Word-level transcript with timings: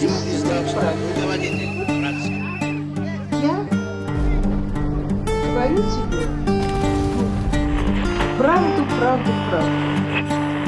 говорю 5.44 5.82
тебе 5.92 6.24
правду, 8.38 8.82
правду, 8.98 9.30
правду. 9.50 9.70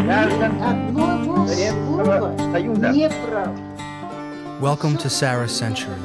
Ни 0.05 0.11
одного 0.11 1.25
слова 1.25 2.35
неправда. 2.61 3.57
Welcome 4.61 4.99
to 4.99 5.09
Sarah 5.09 5.49
Century, 5.49 5.97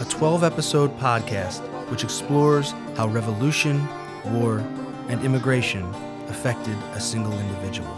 a 0.00 0.04
12 0.06 0.42
episode 0.42 0.98
podcast 0.98 1.60
which 1.90 2.04
explores 2.04 2.72
how 2.96 3.08
revolution, 3.08 3.86
war, 4.32 4.64
and 5.10 5.22
immigration 5.26 5.84
affected 6.28 6.78
a 6.94 7.00
single 7.00 7.38
individual. 7.38 7.94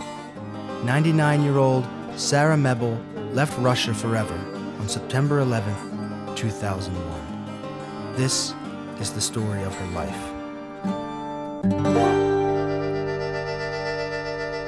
99 0.84 1.45
year 1.45 1.59
old 1.59 1.86
Sarah 2.16 2.57
Mebel 2.57 2.98
left 3.32 3.58
Russia 3.58 3.94
forever 3.94 4.39
on 4.87 4.91
September 4.91 5.43
11th, 5.43 6.37
2001. 6.37 8.15
This 8.15 8.54
is 9.01 9.11
the 9.11 9.19
story 9.19 9.61
of 9.64 9.75
her 9.75 9.87
life. 9.87 10.15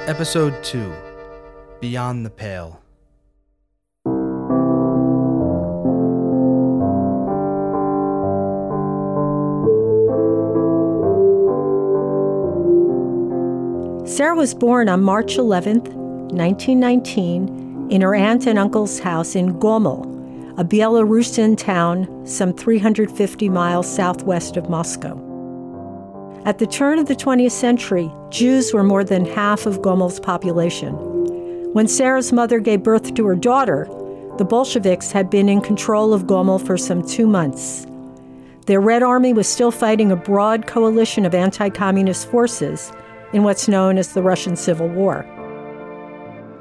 Episode 0.06 0.62
2 0.62 0.92
Beyond 1.80 2.26
the 2.26 2.30
Pale. 2.30 2.78
Sarah 14.06 14.34
was 14.34 14.52
born 14.52 14.90
on 14.90 15.00
March 15.00 15.38
11, 15.38 15.78
1919, 15.78 17.88
in 17.90 18.02
her 18.02 18.14
aunt 18.14 18.46
and 18.46 18.58
uncle's 18.58 19.00
house 19.00 19.34
in 19.34 19.58
Gomel, 19.58 20.09
a 20.58 20.64
Belarusian 20.64 21.56
town 21.56 22.26
some 22.26 22.52
350 22.52 23.48
miles 23.48 23.92
southwest 23.92 24.56
of 24.56 24.68
Moscow. 24.68 25.26
At 26.44 26.58
the 26.58 26.66
turn 26.66 26.98
of 26.98 27.06
the 27.06 27.14
20th 27.14 27.52
century, 27.52 28.10
Jews 28.30 28.72
were 28.72 28.82
more 28.82 29.04
than 29.04 29.24
half 29.26 29.66
of 29.66 29.82
Gomel's 29.82 30.18
population. 30.18 30.94
When 31.72 31.86
Sarah's 31.86 32.32
mother 32.32 32.58
gave 32.60 32.82
birth 32.82 33.14
to 33.14 33.26
her 33.26 33.36
daughter, 33.36 33.86
the 34.38 34.44
Bolsheviks 34.44 35.12
had 35.12 35.28
been 35.28 35.48
in 35.48 35.60
control 35.60 36.14
of 36.14 36.24
Gomel 36.24 36.64
for 36.64 36.78
some 36.78 37.06
two 37.06 37.26
months. 37.26 37.86
Their 38.66 38.80
Red 38.80 39.02
Army 39.02 39.32
was 39.32 39.48
still 39.48 39.70
fighting 39.70 40.10
a 40.10 40.16
broad 40.16 40.66
coalition 40.66 41.26
of 41.26 41.34
anti 41.34 41.68
communist 41.68 42.28
forces 42.28 42.92
in 43.32 43.42
what's 43.42 43.68
known 43.68 43.98
as 43.98 44.14
the 44.14 44.22
Russian 44.22 44.56
Civil 44.56 44.88
War. 44.88 45.26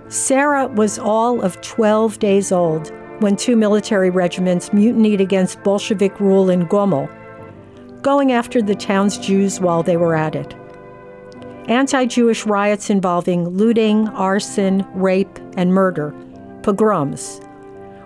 Sarah 0.09 0.67
was 0.67 0.99
all 0.99 1.41
of 1.41 1.61
12 1.61 2.19
days 2.19 2.51
old 2.51 2.91
when 3.19 3.35
two 3.35 3.55
military 3.55 4.09
regiments 4.09 4.73
mutinied 4.73 5.21
against 5.21 5.61
Bolshevik 5.63 6.19
rule 6.19 6.49
in 6.49 6.65
Gomel, 6.67 7.09
going 8.01 8.31
after 8.31 8.61
the 8.61 8.75
town's 8.75 9.17
Jews 9.17 9.59
while 9.59 9.83
they 9.83 9.97
were 9.97 10.15
at 10.15 10.35
it. 10.35 10.55
Anti 11.67 12.05
Jewish 12.05 12.45
riots 12.45 12.89
involving 12.89 13.47
looting, 13.49 14.07
arson, 14.09 14.85
rape, 14.93 15.39
and 15.55 15.73
murder, 15.73 16.13
pogroms, 16.63 17.41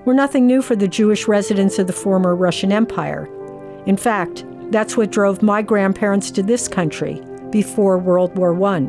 were 0.05 0.13
nothing 0.13 0.45
new 0.45 0.61
for 0.61 0.75
the 0.75 0.87
Jewish 0.87 1.27
residents 1.27 1.79
of 1.79 1.87
the 1.87 1.93
former 1.93 2.35
Russian 2.35 2.71
Empire. 2.71 3.29
In 3.85 3.95
fact, 3.95 4.43
that's 4.69 4.97
what 4.97 5.11
drove 5.11 5.41
my 5.41 5.61
grandparents 5.61 6.31
to 6.31 6.43
this 6.43 6.67
country 6.67 7.21
before 7.51 7.97
World 7.97 8.37
War 8.37 8.61
I. 8.65 8.81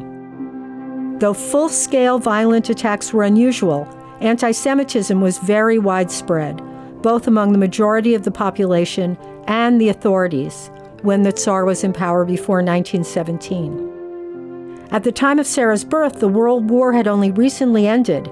Though 1.19 1.35
full 1.35 1.69
scale 1.69 2.19
violent 2.19 2.69
attacks 2.71 3.13
were 3.13 3.23
unusual, 3.23 3.87
anti 4.25 4.53
Semitism 4.53 5.21
was 5.21 5.39
very 5.39 5.79
widespread, 5.79 6.63
both 7.03 7.27
among 7.27 7.53
the 7.53 7.59
majority 7.59 8.15
of 8.15 8.25
the 8.25 8.31
population 8.31 9.19
and 9.47 9.79
the 9.79 9.91
authorities, 9.91 10.71
when 11.03 11.23
the 11.23 11.33
Tsar 11.33 11.67
was 11.67 11.85
in 11.85 11.93
power 11.93 12.25
before 12.25 12.63
1917. 12.63 14.89
At 14.91 15.05
the 15.05 15.13
time 15.13 15.39
of 15.39 15.47
Sarah's 15.47 15.85
birth, 15.85 16.21
the 16.21 16.29
World 16.29 16.71
War 16.71 16.95
had 16.95 17.07
only 17.07 17.31
recently 17.31 17.87
ended, 17.87 18.27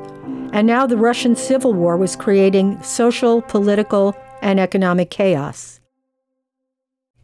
and 0.54 0.66
now 0.66 0.86
the 0.86 0.96
Russian 0.96 1.36
Civil 1.36 1.74
War 1.74 1.98
was 1.98 2.16
creating 2.16 2.82
social, 2.82 3.42
political, 3.42 4.16
and 4.40 4.58
economic 4.58 5.10
chaos. 5.10 5.80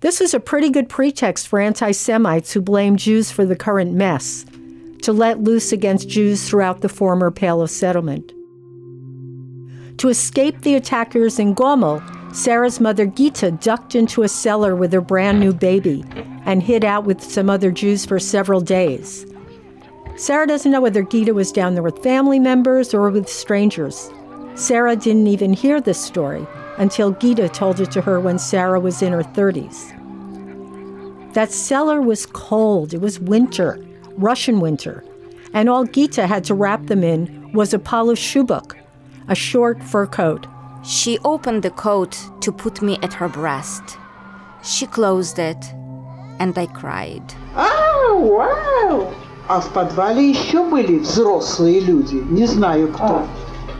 This 0.01 0.21
was 0.21 0.35
a 0.35 0.41
pretty 0.41 0.69
good 0.69 0.91
pretext 0.91 1.49
for 1.49 1.59
anti 1.59 1.93
Semites 1.93 2.53
who 2.53 2.61
blamed 2.61 2.99
Jews 2.99 3.31
for 3.31 3.47
the 3.47 3.57
current 3.57 3.95
mess 3.95 4.45
to 5.03 5.13
let 5.13 5.41
loose 5.41 5.73
against 5.73 6.09
Jews 6.09 6.47
throughout 6.47 6.83
the 6.83 6.89
former 6.89 7.31
Pale 7.31 7.63
of 7.63 7.71
Settlement. 7.71 8.33
To 9.99 10.09
escape 10.09 10.61
the 10.61 10.77
attackers 10.77 11.41
in 11.41 11.57
Gomel, 11.57 12.01
Sarah's 12.33 12.79
mother 12.79 13.05
Gita 13.05 13.51
ducked 13.51 13.97
into 13.97 14.23
a 14.23 14.29
cellar 14.29 14.77
with 14.77 14.93
her 14.93 15.01
brand 15.01 15.41
new 15.41 15.53
baby 15.53 16.05
and 16.45 16.63
hid 16.63 16.85
out 16.85 17.05
with 17.05 17.21
some 17.21 17.51
other 17.51 17.73
Jews 17.73 18.07
for 18.07 18.21
several 18.21 18.61
days. 18.61 19.27
Sarah 20.17 20.47
doesn't 20.47 20.71
know 20.71 20.81
whether 20.81 21.03
Gita 21.03 21.35
was 21.35 21.51
down 21.51 21.75
there 21.75 21.83
with 21.83 22.01
family 22.01 22.39
members 22.39 22.95
or 22.95 23.11
with 23.11 23.29
strangers. 23.29 24.11
Sarah 24.55 24.95
didn't 24.95 25.27
even 25.27 25.53
hear 25.53 25.81
this 25.81 26.01
story 26.01 26.47
until 26.77 27.11
Gita 27.11 27.49
told 27.49 27.81
it 27.81 27.91
to 27.91 28.01
her 28.01 28.21
when 28.21 28.39
Sarah 28.39 28.79
was 28.79 29.03
in 29.03 29.13
her 29.13 29.25
30s. 29.25 29.95
That 31.35 31.51
cellar 31.51 32.01
was 32.01 32.25
cold. 32.25 32.95
It 32.95 33.01
was 33.01 33.19
winter, 33.19 33.85
Russian 34.17 34.61
winter, 34.61 35.05
and 35.53 35.69
all 35.69 35.85
Gita 35.85 36.29
had 36.29 36.45
to 36.45 36.55
wrap 36.55 36.87
them 36.87 37.03
in 37.03 37.51
was 37.53 37.75
a 37.75 37.79
shubka, 37.79 38.77
a 39.28 39.36
short 39.36 39.84
fur 39.84 40.06
coat. 40.06 40.48
She 40.84 41.18
opened 41.24 41.64
the 41.64 41.72
coat 41.72 42.18
to 42.42 42.52
put 42.52 42.82
me 42.82 42.98
at 43.02 43.14
her 43.14 43.30
breast. 43.30 43.98
She 44.64 44.86
closed 44.86 45.40
it, 45.40 45.64
and 46.40 46.58
I 46.58 46.68
cried. 46.68 47.24
А, 47.56 48.14
вау! 48.14 49.14
А 49.48 49.60
в 49.60 49.74
подвале 49.74 50.30
еще 50.30 50.64
были 50.64 51.00
взрослые 51.00 51.80
люди, 51.82 52.16
не 52.16 52.46
знаю 52.46 52.88
кто. 52.94 53.28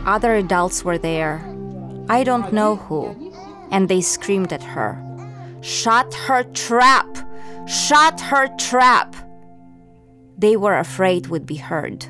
Other 0.06 0.36
adults 0.36 0.84
were 0.84 0.98
there. 0.98 1.40
I 2.08 2.22
don't 2.22 2.52
know 2.52 2.76
who. 2.76 3.14
And 3.70 3.88
they 3.88 4.02
screamed 4.02 4.52
at 4.52 4.62
her. 4.62 4.98
Shut 5.62 6.12
her 6.28 6.44
trap! 6.52 7.06
Shut 7.66 8.20
her 8.20 8.48
trap! 8.58 9.16
They 10.36 10.56
were 10.56 10.78
afraid 10.78 11.28
would 11.28 11.46
be 11.46 11.56
heard. 11.56 12.04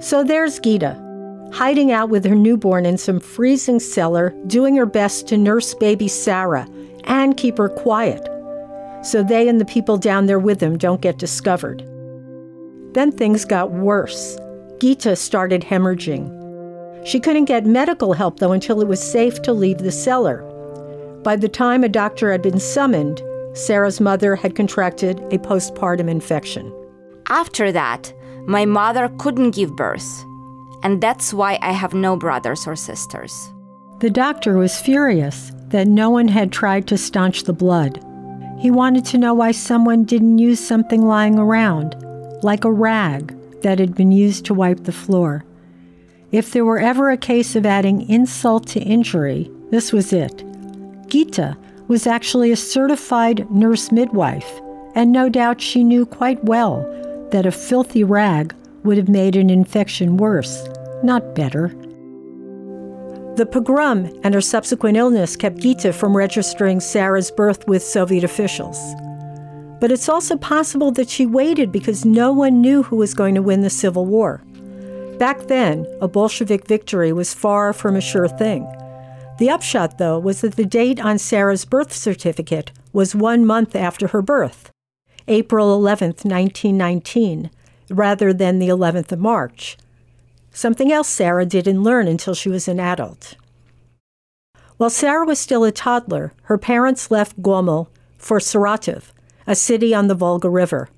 So 0.00 0.24
there's 0.24 0.58
Gita, 0.58 0.96
hiding 1.53 1.91
out 1.91 2.09
with 2.09 2.25
her 2.25 2.35
newborn 2.35 2.85
in 2.85 2.97
some 2.97 3.19
freezing 3.19 3.79
cellar, 3.79 4.33
doing 4.47 4.75
her 4.75 4.85
best 4.85 5.27
to 5.27 5.37
nurse 5.37 5.73
baby 5.75 6.07
Sarah 6.07 6.67
and 7.05 7.37
keep 7.37 7.57
her 7.57 7.69
quiet 7.69 8.27
so 9.03 9.21
they 9.21 9.47
and 9.47 9.59
the 9.59 9.65
people 9.65 9.97
down 9.97 10.25
there 10.25 10.39
with 10.39 10.59
them 10.59 10.77
don't 10.77 11.01
get 11.01 11.17
discovered. 11.17 11.79
Then 12.93 13.11
things 13.11 13.45
got 13.45 13.71
worse. 13.71 14.37
Gita 14.79 15.15
started 15.15 15.61
hemorrhaging. 15.61 17.05
She 17.05 17.19
couldn't 17.19 17.45
get 17.45 17.65
medical 17.65 18.13
help, 18.13 18.39
though, 18.39 18.53
until 18.53 18.81
it 18.81 18.87
was 18.87 19.03
safe 19.03 19.41
to 19.41 19.53
leave 19.53 19.79
the 19.79 19.91
cellar. 19.91 20.41
By 21.23 21.35
the 21.35 21.49
time 21.49 21.83
a 21.83 21.89
doctor 21.89 22.31
had 22.31 22.41
been 22.41 22.59
summoned, 22.59 23.21
Sarah's 23.53 23.99
mother 23.99 24.35
had 24.35 24.55
contracted 24.55 25.19
a 25.33 25.37
postpartum 25.37 26.09
infection. 26.09 26.73
After 27.27 27.71
that, 27.71 28.13
my 28.47 28.65
mother 28.65 29.09
couldn't 29.19 29.51
give 29.51 29.75
birth, 29.75 30.23
and 30.83 31.01
that's 31.01 31.33
why 31.33 31.57
I 31.61 31.71
have 31.71 31.93
no 31.93 32.15
brothers 32.15 32.67
or 32.67 32.75
sisters. 32.75 33.51
The 33.99 34.09
doctor 34.09 34.57
was 34.57 34.79
furious 34.79 35.51
that 35.67 35.87
no 35.87 36.09
one 36.09 36.27
had 36.27 36.51
tried 36.51 36.87
to 36.87 36.97
staunch 36.97 37.43
the 37.43 37.53
blood. 37.53 38.03
He 38.59 38.69
wanted 38.69 39.05
to 39.05 39.17
know 39.17 39.33
why 39.33 39.51
someone 39.51 40.03
didn't 40.03 40.37
use 40.37 40.59
something 40.59 41.07
lying 41.07 41.39
around, 41.39 41.95
like 42.43 42.65
a 42.65 42.71
rag 42.71 43.33
that 43.61 43.79
had 43.79 43.95
been 43.95 44.11
used 44.11 44.45
to 44.45 44.53
wipe 44.53 44.83
the 44.83 44.91
floor. 44.91 45.45
If 46.31 46.51
there 46.51 46.65
were 46.65 46.79
ever 46.79 47.09
a 47.09 47.17
case 47.17 47.55
of 47.55 47.65
adding 47.65 48.09
insult 48.09 48.67
to 48.69 48.81
injury, 48.81 49.49
this 49.71 49.93
was 49.93 50.11
it. 50.11 50.43
Gita 51.07 51.57
was 51.87 52.07
actually 52.07 52.51
a 52.51 52.57
certified 52.57 53.49
nurse 53.49 53.91
midwife, 53.91 54.61
and 54.95 55.11
no 55.11 55.29
doubt 55.29 55.61
she 55.61 55.83
knew 55.83 56.05
quite 56.05 56.43
well 56.43 56.81
that 57.31 57.45
a 57.45 57.51
filthy 57.51 58.03
rag 58.03 58.53
would 58.83 58.97
have 58.97 59.09
made 59.09 59.35
an 59.35 59.49
infection 59.49 60.17
worse, 60.17 60.67
not 61.03 61.35
better. 61.35 61.69
The 63.35 63.47
pogrom 63.51 64.11
and 64.23 64.33
her 64.35 64.41
subsequent 64.41 64.95
illness 64.95 65.35
kept 65.35 65.57
Gita 65.57 65.91
from 65.91 66.15
registering 66.15 66.79
Sarah's 66.79 67.31
birth 67.31 67.67
with 67.67 67.81
Soviet 67.81 68.23
officials. 68.23 68.77
But 69.79 69.91
it's 69.91 70.07
also 70.07 70.37
possible 70.37 70.91
that 70.91 71.09
she 71.09 71.25
waited 71.25 71.71
because 71.71 72.05
no 72.05 72.31
one 72.31 72.61
knew 72.61 72.83
who 72.83 72.95
was 72.95 73.13
going 73.13 73.35
to 73.35 73.41
win 73.41 73.61
the 73.61 73.69
Civil 73.69 74.05
War. 74.05 74.43
Back 75.17 75.47
then, 75.47 75.87
a 75.99 76.07
Bolshevik 76.07 76.67
victory 76.67 77.11
was 77.11 77.33
far 77.33 77.73
from 77.73 77.95
a 77.95 78.01
sure 78.01 78.27
thing. 78.27 78.67
The 79.39 79.49
upshot, 79.49 79.97
though, 79.97 80.19
was 80.19 80.41
that 80.41 80.55
the 80.55 80.65
date 80.65 80.99
on 80.99 81.17
Sarah's 81.17 81.65
birth 81.65 81.91
certificate 81.91 82.71
was 82.93 83.15
one 83.15 83.45
month 83.45 83.75
after 83.75 84.07
her 84.09 84.21
birth, 84.21 84.71
April 85.27 85.73
11, 85.73 86.09
1919, 86.23 87.49
rather 87.89 88.33
than 88.33 88.59
the 88.59 88.69
11th 88.69 89.11
of 89.11 89.19
March, 89.19 89.77
something 90.51 90.91
else 90.91 91.07
Sarah 91.07 91.45
didn't 91.45 91.83
learn 91.83 92.07
until 92.07 92.33
she 92.33 92.49
was 92.49 92.67
an 92.67 92.79
adult. 92.79 93.35
While 94.77 94.89
Sarah 94.89 95.25
was 95.25 95.39
still 95.39 95.63
a 95.63 95.71
toddler, 95.71 96.33
her 96.43 96.57
parents 96.57 97.11
left 97.11 97.41
Gomel 97.41 97.87
for 98.17 98.39
Saratov, 98.39 99.11
a 99.45 99.55
city 99.55 99.93
on 99.93 100.07
the 100.07 100.15
Volga 100.15 100.49
River. 100.49 100.89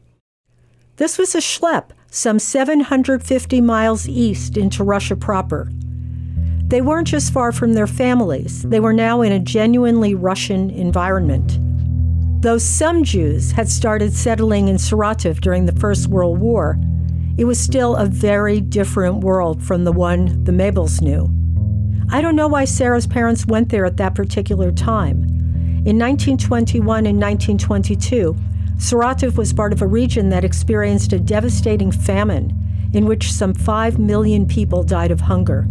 This 0.97 1.17
was 1.17 1.35
a 1.35 1.39
schlep 1.39 1.89
some 2.15 2.39
750 2.39 3.59
miles 3.59 4.07
east 4.07 4.55
into 4.55 4.83
Russia 4.85 5.17
proper. 5.17 5.69
They 6.67 6.81
weren't 6.81 7.09
just 7.09 7.33
far 7.33 7.51
from 7.51 7.73
their 7.73 7.87
families, 7.87 8.63
they 8.63 8.79
were 8.79 8.93
now 8.93 9.21
in 9.21 9.33
a 9.33 9.39
genuinely 9.39 10.15
Russian 10.15 10.69
environment. 10.69 11.59
Though 12.45 12.59
some 12.59 13.03
Jews 13.03 13.53
had 13.53 13.67
started 13.67 14.13
settling 14.13 14.67
in 14.67 14.75
Saratov 14.75 15.41
during 15.41 15.65
the 15.65 15.79
First 15.79 16.09
World 16.09 16.37
War, 16.37 16.77
it 17.39 17.45
was 17.45 17.59
still 17.59 17.95
a 17.95 18.05
very 18.05 18.61
different 18.61 19.21
world 19.21 19.63
from 19.63 19.83
the 19.83 19.91
one 19.91 20.43
the 20.43 20.51
Mebels 20.51 21.01
knew. 21.01 21.27
I 22.11 22.21
don't 22.21 22.35
know 22.35 22.47
why 22.47 22.65
Sarah's 22.65 23.07
parents 23.07 23.47
went 23.47 23.69
there 23.69 23.83
at 23.83 23.97
that 23.97 24.13
particular 24.13 24.71
time. 24.71 25.23
In 25.87 25.97
1921 25.97 27.07
and 27.07 27.19
1922, 27.19 28.35
Saratov 28.75 29.37
was 29.37 29.51
part 29.51 29.73
of 29.73 29.81
a 29.81 29.87
region 29.87 30.29
that 30.29 30.45
experienced 30.45 31.13
a 31.13 31.19
devastating 31.19 31.91
famine 31.91 32.53
in 32.93 33.07
which 33.07 33.33
some 33.33 33.55
5 33.55 33.97
million 33.97 34.45
people 34.45 34.83
died 34.83 35.09
of 35.09 35.21
hunger. 35.21 35.67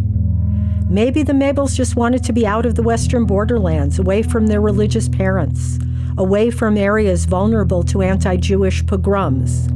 Maybe 0.89 1.23
the 1.23 1.31
Mebels 1.31 1.73
just 1.73 1.95
wanted 1.95 2.25
to 2.25 2.33
be 2.33 2.45
out 2.45 2.65
of 2.65 2.75
the 2.75 2.83
western 2.83 3.23
borderlands, 3.25 3.97
away 3.97 4.23
from 4.23 4.47
their 4.47 4.59
religious 4.59 5.07
parents 5.07 5.79
away 6.17 6.49
from 6.49 6.77
areas 6.77 7.25
vulnerable 7.25 7.83
to 7.83 8.01
anti 8.01 8.37
Jewish 8.37 8.85
pogroms. 8.85 9.69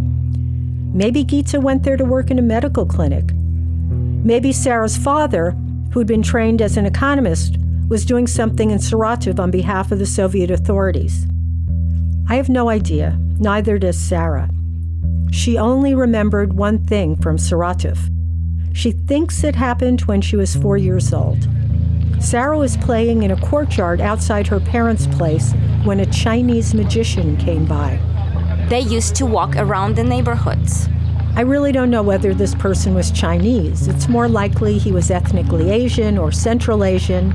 Maybe 0.93 1.23
Gita 1.23 1.59
went 1.59 1.83
there 1.83 1.97
to 1.97 2.05
work 2.05 2.31
in 2.31 2.39
a 2.39 2.43
medical 2.43 2.85
clinic. 2.85 3.31
Maybe 3.33 4.51
Sarah's 4.51 4.97
father, 4.97 5.51
who'd 5.91 6.07
been 6.07 6.23
trained 6.23 6.61
as 6.61 6.77
an 6.77 6.85
economist, 6.85 7.57
was 7.89 8.05
doing 8.05 8.27
something 8.27 8.71
in 8.71 8.79
Saratov 8.79 9.39
on 9.39 9.51
behalf 9.51 9.91
of 9.91 9.99
the 9.99 10.05
Soviet 10.05 10.51
authorities. 10.51 11.25
I 12.27 12.35
have 12.35 12.49
no 12.49 12.69
idea, 12.69 13.17
neither 13.39 13.77
does 13.77 13.97
Sarah. 13.97 14.49
She 15.31 15.57
only 15.57 15.95
remembered 15.95 16.53
one 16.53 16.85
thing 16.85 17.15
from 17.15 17.37
Saratov. 17.37 17.97
She 18.73 18.91
thinks 18.91 19.43
it 19.43 19.55
happened 19.55 20.01
when 20.01 20.21
she 20.21 20.35
was 20.35 20.55
four 20.55 20.77
years 20.77 21.13
old. 21.13 21.47
Sarah 22.19 22.57
was 22.57 22.77
playing 22.77 23.23
in 23.23 23.31
a 23.31 23.41
courtyard 23.41 24.01
outside 24.01 24.47
her 24.47 24.59
parents' 24.59 25.07
place 25.07 25.53
when 25.85 25.99
a 25.99 26.05
Chinese 26.05 26.73
magician 26.73 27.37
came 27.37 27.65
by. 27.65 27.99
They 28.69 28.81
used 28.81 29.15
to 29.15 29.25
walk 29.25 29.55
around 29.55 29.95
the 29.95 30.03
neighborhoods. 30.03 30.87
I 31.35 31.41
really 31.41 31.71
don't 31.71 31.89
know 31.89 32.03
whether 32.03 32.33
this 32.33 32.53
person 32.55 32.93
was 32.93 33.11
Chinese. 33.11 33.87
It's 33.87 34.09
more 34.09 34.27
likely 34.27 34.77
he 34.77 34.91
was 34.91 35.09
ethnically 35.09 35.71
Asian 35.71 36.17
or 36.17 36.31
Central 36.31 36.83
Asian. 36.83 37.31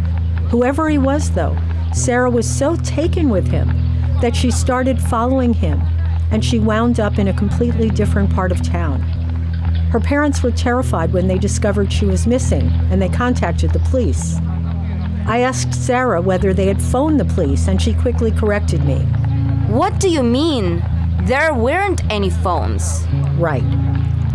Whoever 0.50 0.88
he 0.88 0.98
was, 0.98 1.30
though, 1.30 1.56
Sarah 1.92 2.30
was 2.30 2.48
so 2.48 2.76
taken 2.76 3.30
with 3.30 3.48
him 3.48 3.68
that 4.20 4.36
she 4.36 4.50
started 4.50 5.00
following 5.00 5.54
him 5.54 5.80
and 6.30 6.44
she 6.44 6.58
wound 6.58 7.00
up 7.00 7.18
in 7.18 7.28
a 7.28 7.32
completely 7.32 7.88
different 7.88 8.32
part 8.34 8.52
of 8.52 8.62
town. 8.62 9.00
Her 9.90 10.00
parents 10.00 10.42
were 10.42 10.50
terrified 10.50 11.12
when 11.12 11.28
they 11.28 11.38
discovered 11.38 11.92
she 11.92 12.04
was 12.04 12.26
missing 12.26 12.68
and 12.90 13.00
they 13.00 13.08
contacted 13.08 13.72
the 13.72 13.78
police. 13.78 14.38
I 15.26 15.40
asked 15.40 15.72
Sarah 15.72 16.20
whether 16.20 16.52
they 16.52 16.66
had 16.66 16.82
phoned 16.82 17.18
the 17.18 17.24
police, 17.24 17.66
and 17.68 17.80
she 17.80 17.94
quickly 17.94 18.30
corrected 18.30 18.84
me. 18.84 18.98
What 19.68 19.98
do 19.98 20.10
you 20.10 20.22
mean? 20.22 20.82
There 21.22 21.54
weren't 21.54 22.04
any 22.12 22.28
phones. 22.28 23.06
Right. 23.38 23.64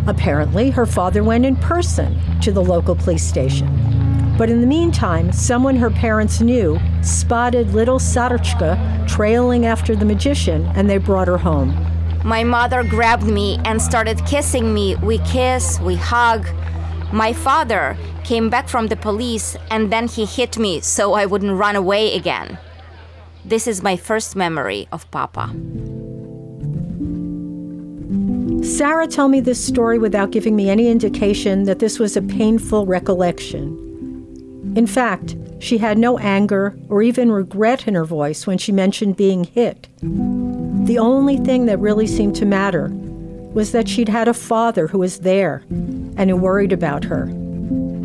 Apparently, 0.07 0.71
her 0.71 0.88
father 0.88 1.24
went 1.24 1.45
in 1.45 1.56
person 1.57 2.19
to 2.41 2.51
the 2.51 2.63
local 2.63 2.95
police 2.95 3.24
station. 3.24 3.68
But 4.39 4.50
in 4.50 4.62
the 4.62 4.68
meantime, 4.68 5.31
someone 5.31 5.75
her 5.75 5.91
parents 5.91 6.41
knew 6.41 6.80
spotted 7.03 7.74
little 7.74 8.00
Sarochka 8.00 9.07
trailing 9.07 9.68
after 9.68 9.95
the 9.95 10.06
magician, 10.06 10.65
and 10.75 10.89
they 10.89 10.97
brought 10.97 11.27
her 11.27 11.38
home. 11.38 11.69
My 12.24 12.44
mother 12.44 12.83
grabbed 12.83 13.25
me 13.25 13.59
and 13.65 13.81
started 13.81 14.25
kissing 14.25 14.74
me. 14.74 14.95
We 14.95 15.19
kiss, 15.19 15.80
we 15.81 15.95
hug. 15.95 16.47
My 17.12 17.34
father 17.34 17.98
came 18.24 18.50
back 18.50 18.70
from 18.70 18.88
the 18.88 18.96
police 18.96 19.58
and 19.72 19.92
then 19.92 20.08
he 20.08 20.26
hit 20.26 20.60
me 20.60 20.80
so 20.82 21.14
I 21.14 21.26
wouldn't 21.26 21.58
run 21.58 21.76
away 21.76 22.14
again. 22.14 22.60
This 23.44 23.68
is 23.68 23.82
my 23.82 23.98
first 23.98 24.36
memory 24.36 24.88
of 24.92 25.10
Papa. 25.10 25.50
Sarah 28.64 29.08
told 29.08 29.32
me 29.32 29.40
this 29.40 29.64
story 29.64 29.98
without 29.98 30.32
giving 30.32 30.56
me 30.56 30.70
any 30.70 30.88
indication 30.88 31.64
that 31.64 31.80
this 31.80 31.98
was 31.98 32.16
a 32.16 32.22
painful 32.22 32.86
recollection. 32.86 34.74
In 34.76 34.86
fact, 34.86 35.36
she 35.60 35.80
had 35.80 35.98
no 35.98 36.20
anger 36.20 36.78
or 36.90 37.02
even 37.02 37.32
regret 37.32 37.88
in 37.88 37.96
her 37.96 38.06
voice 38.06 38.46
when 38.46 38.60
she 38.60 38.72
mentioned 38.72 39.18
being 39.18 39.46
hit. 39.46 39.88
The 40.02 41.00
only 41.00 41.38
thing 41.38 41.66
that 41.66 41.80
really 41.80 42.06
seemed 42.06 42.36
to 42.36 42.46
matter 42.46 42.92
was 43.54 43.72
that 43.72 43.88
she'd 43.88 44.10
had 44.10 44.28
a 44.28 44.34
father 44.34 44.88
who 44.88 45.00
was 45.00 45.19
there 45.19 45.63
and 45.69 46.30
who 46.30 46.36
worried 46.36 46.72
about 46.72 47.04
her. 47.04 47.25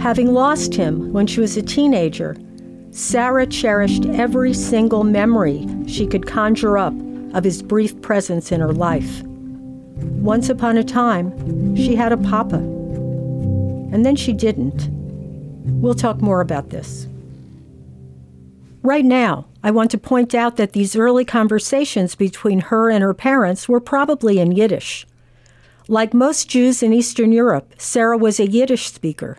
Having 0.01 0.33
lost 0.33 0.75
him 0.75 1.13
when 1.13 1.27
she 1.27 1.41
was 1.41 1.57
a 1.57 1.63
teenager, 1.63 2.37
Sarah 2.91 3.47
cherished 3.47 4.07
every 4.07 4.55
single 4.55 5.05
memory 5.05 5.67
she 5.87 6.07
could 6.07 6.27
conjure 6.27 6.79
up 6.79 6.95
of 7.35 7.45
his 7.45 7.63
brief 7.63 8.01
presence 8.03 8.53
in 8.53 8.61
her 8.61 8.73
life. 8.73 9.23
Once 10.21 10.49
upon 10.49 10.77
a 10.77 10.85
time, 10.85 11.77
she 11.77 11.95
had 11.95 12.13
a 12.13 12.17
papa. 12.17 12.57
And 12.57 14.05
then 14.05 14.17
she 14.17 14.33
didn't. 14.33 14.89
We'll 15.81 15.95
talk 15.95 16.21
more 16.21 16.41
about 16.41 16.71
this. 16.71 17.09
Right 18.83 19.05
now, 19.05 19.47
I 19.63 19.71
want 19.71 19.91
to 19.93 19.99
point 19.99 20.35
out 20.35 20.57
that 20.57 20.73
these 20.73 20.95
early 20.95 21.25
conversations 21.25 22.15
between 22.15 22.61
her 22.61 22.91
and 22.91 23.03
her 23.03 23.15
parents 23.15 23.69
were 23.69 23.81
probably 23.81 24.39
in 24.39 24.53
Yiddish. 24.53 25.07
Like 25.89 26.15
most 26.15 26.49
Jews 26.49 26.83
in 26.83 26.95
Eastern 26.95 27.31
Europe, 27.31 27.75
Sarah 27.77 28.17
was 28.17 28.41
a 28.41 28.49
Yiddish 28.49 28.91
speaker. 28.91 29.37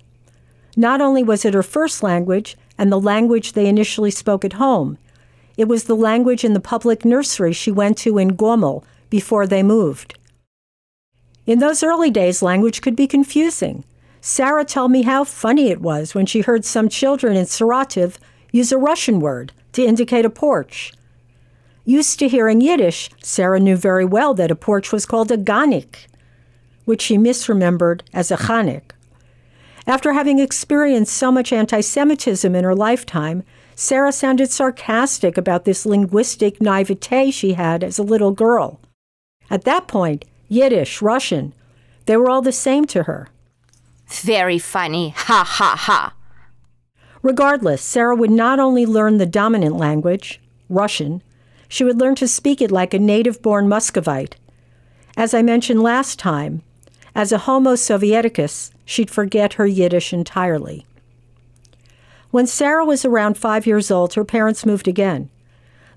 Not 0.77 1.01
only 1.01 1.23
was 1.23 1.43
it 1.43 1.55
her 1.55 1.63
first 1.63 2.03
language 2.03 2.55
and 2.77 2.91
the 2.91 2.99
language 2.99 3.53
they 3.53 3.67
initially 3.67 4.11
spoke 4.11 4.45
at 4.45 4.53
home, 4.53 4.99
it 5.57 5.67
was 5.67 5.85
the 5.85 5.95
language 5.95 6.43
in 6.43 6.53
the 6.53 6.59
public 6.59 7.03
nursery 7.03 7.51
she 7.51 7.71
went 7.71 7.97
to 7.99 8.19
in 8.19 8.37
Gomel 8.37 8.83
before 9.09 9.47
they 9.47 9.63
moved. 9.63 10.19
In 11.47 11.57
those 11.57 11.81
early 11.81 12.11
days, 12.11 12.43
language 12.43 12.81
could 12.81 12.95
be 12.95 13.07
confusing. 13.07 13.83
Sarah 14.21 14.65
told 14.65 14.91
me 14.91 15.01
how 15.01 15.23
funny 15.23 15.69
it 15.69 15.81
was 15.81 16.13
when 16.13 16.27
she 16.27 16.41
heard 16.41 16.63
some 16.63 16.89
children 16.89 17.35
in 17.35 17.45
Saratov 17.45 18.17
use 18.51 18.71
a 18.71 18.77
Russian 18.77 19.19
word 19.19 19.51
to 19.71 19.83
indicate 19.83 20.25
a 20.25 20.29
porch. 20.29 20.93
Used 21.85 22.19
to 22.19 22.27
hearing 22.27 22.61
Yiddish, 22.61 23.09
Sarah 23.23 23.59
knew 23.59 23.75
very 23.75 24.05
well 24.05 24.35
that 24.35 24.51
a 24.51 24.55
porch 24.55 24.91
was 24.91 25.07
called 25.07 25.31
a 25.31 25.37
ganik 25.37 26.05
which 26.85 27.01
she 27.01 27.17
misremembered 27.17 28.01
as 28.13 28.31
a 28.31 28.37
Chanik. 28.37 28.91
After 29.87 30.13
having 30.13 30.39
experienced 30.39 31.13
so 31.13 31.31
much 31.31 31.53
anti 31.53 31.81
Semitism 31.81 32.55
in 32.55 32.63
her 32.63 32.75
lifetime, 32.75 33.43
Sarah 33.75 34.11
sounded 34.11 34.49
sarcastic 34.49 35.37
about 35.37 35.65
this 35.65 35.85
linguistic 35.85 36.61
naivete 36.61 37.29
she 37.31 37.53
had 37.53 37.83
as 37.83 37.99
a 37.99 38.03
little 38.03 38.31
girl. 38.31 38.79
At 39.49 39.65
that 39.65 39.87
point, 39.87 40.25
Yiddish, 40.47 41.01
Russian, 41.01 41.53
they 42.05 42.17
were 42.17 42.29
all 42.29 42.41
the 42.41 42.51
same 42.51 42.85
to 42.85 43.03
her. 43.03 43.27
Very 44.07 44.59
funny. 44.59 45.09
Ha 45.09 45.43
ha 45.43 45.75
ha. 45.77 46.13
Regardless, 47.21 47.81
Sarah 47.81 48.15
would 48.15 48.31
not 48.31 48.59
only 48.59 48.85
learn 48.85 49.17
the 49.17 49.25
dominant 49.25 49.77
language, 49.77 50.39
Russian, 50.69 51.21
she 51.67 51.83
would 51.83 51.99
learn 51.99 52.15
to 52.15 52.27
speak 52.27 52.61
it 52.61 52.71
like 52.71 52.93
a 52.93 52.99
native 52.99 53.41
born 53.41 53.67
Muscovite. 53.67 54.35
As 55.17 55.33
I 55.33 55.41
mentioned 55.41 55.81
last 55.81 56.19
time, 56.19 56.61
as 57.15 57.31
a 57.31 57.39
Homo 57.39 57.73
Sovieticus, 57.73 58.71
she'd 58.83 59.09
forget 59.09 59.53
her 59.53 59.65
Yiddish 59.65 60.11
entirely. 60.11 60.85
When 62.29 62.45
Sarah 62.45 62.85
was 62.85 63.05
around 63.05 63.37
five 63.37 63.65
years 63.65 63.89
old, 63.89 64.13
her 64.15 64.25
parents 64.25 64.65
moved 64.65 64.87
again. 64.87 65.29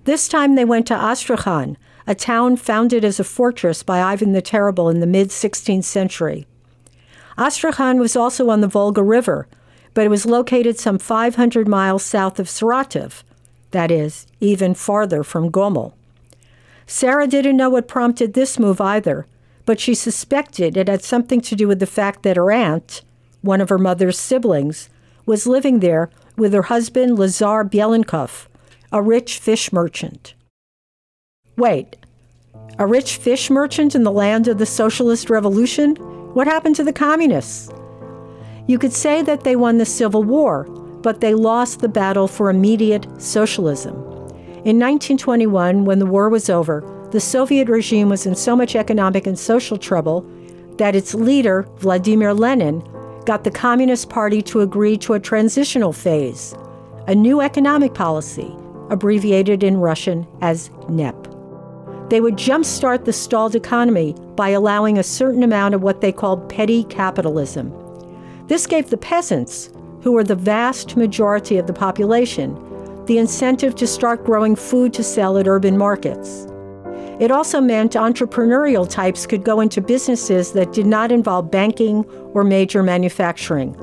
This 0.04 0.28
time 0.28 0.54
they 0.54 0.64
went 0.64 0.86
to 0.86 0.94
Astrakhan, 0.94 1.76
a 2.06 2.14
town 2.14 2.56
founded 2.56 3.04
as 3.04 3.18
a 3.18 3.24
fortress 3.24 3.82
by 3.82 4.00
Ivan 4.00 4.32
the 4.32 4.40
Terrible 4.40 4.88
in 4.88 5.00
the 5.00 5.06
mid 5.06 5.28
16th 5.28 5.84
century. 5.84 6.46
Astrakhan 7.36 7.98
was 7.98 8.16
also 8.16 8.48
on 8.50 8.60
the 8.60 8.68
Volga 8.68 9.02
River, 9.02 9.48
but 9.94 10.06
it 10.06 10.10
was 10.10 10.24
located 10.24 10.78
some 10.78 10.98
500 10.98 11.66
miles 11.66 12.04
south 12.04 12.38
of 12.38 12.46
Saratov, 12.46 13.24
that 13.72 13.90
is, 13.90 14.26
even 14.40 14.74
farther 14.74 15.24
from 15.24 15.50
Gomel. 15.50 15.92
Sarah 16.86 17.26
didn't 17.26 17.56
know 17.56 17.68
what 17.68 17.88
prompted 17.88 18.32
this 18.32 18.58
move 18.58 18.80
either, 18.80 19.26
but 19.68 19.78
she 19.78 19.94
suspected 19.94 20.78
it 20.78 20.88
had 20.88 21.02
something 21.02 21.42
to 21.42 21.54
do 21.54 21.68
with 21.68 21.78
the 21.78 21.84
fact 21.84 22.22
that 22.22 22.38
her 22.38 22.50
aunt, 22.50 23.02
one 23.42 23.60
of 23.60 23.68
her 23.68 23.76
mother's 23.76 24.18
siblings, 24.18 24.88
was 25.26 25.46
living 25.46 25.80
there 25.80 26.08
with 26.38 26.54
her 26.54 26.62
husband 26.62 27.18
Lazar 27.18 27.64
Belenkov, 27.64 28.46
a 28.92 29.02
rich 29.02 29.38
fish 29.38 29.70
merchant. 29.70 30.32
Wait, 31.58 31.96
a 32.78 32.86
rich 32.86 33.16
fish 33.16 33.50
merchant 33.50 33.94
in 33.94 34.04
the 34.04 34.10
land 34.10 34.48
of 34.48 34.56
the 34.56 34.64
socialist 34.64 35.28
revolution? 35.28 35.96
What 36.32 36.46
happened 36.46 36.76
to 36.76 36.84
the 36.84 36.90
communists? 36.90 37.70
You 38.66 38.78
could 38.78 38.94
say 38.94 39.20
that 39.20 39.44
they 39.44 39.54
won 39.54 39.76
the 39.76 39.84
Civil 39.84 40.22
War, 40.22 40.64
but 41.02 41.20
they 41.20 41.34
lost 41.34 41.80
the 41.80 41.90
battle 41.90 42.26
for 42.26 42.48
immediate 42.48 43.06
socialism. 43.20 43.96
In 44.64 44.80
1921, 44.80 45.84
when 45.84 45.98
the 45.98 46.06
war 46.06 46.30
was 46.30 46.48
over, 46.48 46.80
the 47.10 47.20
Soviet 47.20 47.68
regime 47.68 48.08
was 48.08 48.26
in 48.26 48.34
so 48.34 48.54
much 48.54 48.76
economic 48.76 49.26
and 49.26 49.38
social 49.38 49.78
trouble 49.78 50.26
that 50.76 50.94
its 50.94 51.14
leader, 51.14 51.66
Vladimir 51.76 52.34
Lenin, 52.34 52.82
got 53.24 53.44
the 53.44 53.50
Communist 53.50 54.10
Party 54.10 54.42
to 54.42 54.60
agree 54.60 54.96
to 54.98 55.14
a 55.14 55.20
transitional 55.20 55.92
phase, 55.92 56.54
a 57.06 57.14
new 57.14 57.40
economic 57.40 57.94
policy, 57.94 58.54
abbreviated 58.90 59.62
in 59.62 59.78
Russian 59.78 60.26
as 60.40 60.70
NEP. 60.88 61.28
They 62.10 62.20
would 62.20 62.36
jumpstart 62.36 63.04
the 63.04 63.12
stalled 63.12 63.54
economy 63.54 64.14
by 64.34 64.50
allowing 64.50 64.98
a 64.98 65.02
certain 65.02 65.42
amount 65.42 65.74
of 65.74 65.82
what 65.82 66.00
they 66.00 66.12
called 66.12 66.48
petty 66.48 66.84
capitalism. 66.84 67.72
This 68.46 68.66
gave 68.66 68.88
the 68.88 68.96
peasants, 68.96 69.70
who 70.02 70.12
were 70.12 70.24
the 70.24 70.34
vast 70.34 70.96
majority 70.96 71.58
of 71.58 71.66
the 71.66 71.72
population, 71.72 72.54
the 73.06 73.18
incentive 73.18 73.74
to 73.76 73.86
start 73.86 74.24
growing 74.24 74.56
food 74.56 74.94
to 74.94 75.02
sell 75.02 75.36
at 75.38 75.48
urban 75.48 75.76
markets. 75.76 76.46
It 77.20 77.32
also 77.32 77.60
meant 77.60 77.92
entrepreneurial 77.92 78.88
types 78.88 79.26
could 79.26 79.42
go 79.42 79.60
into 79.60 79.80
businesses 79.80 80.52
that 80.52 80.72
did 80.72 80.86
not 80.86 81.10
involve 81.10 81.50
banking 81.50 82.04
or 82.32 82.44
major 82.44 82.82
manufacturing. 82.82 83.76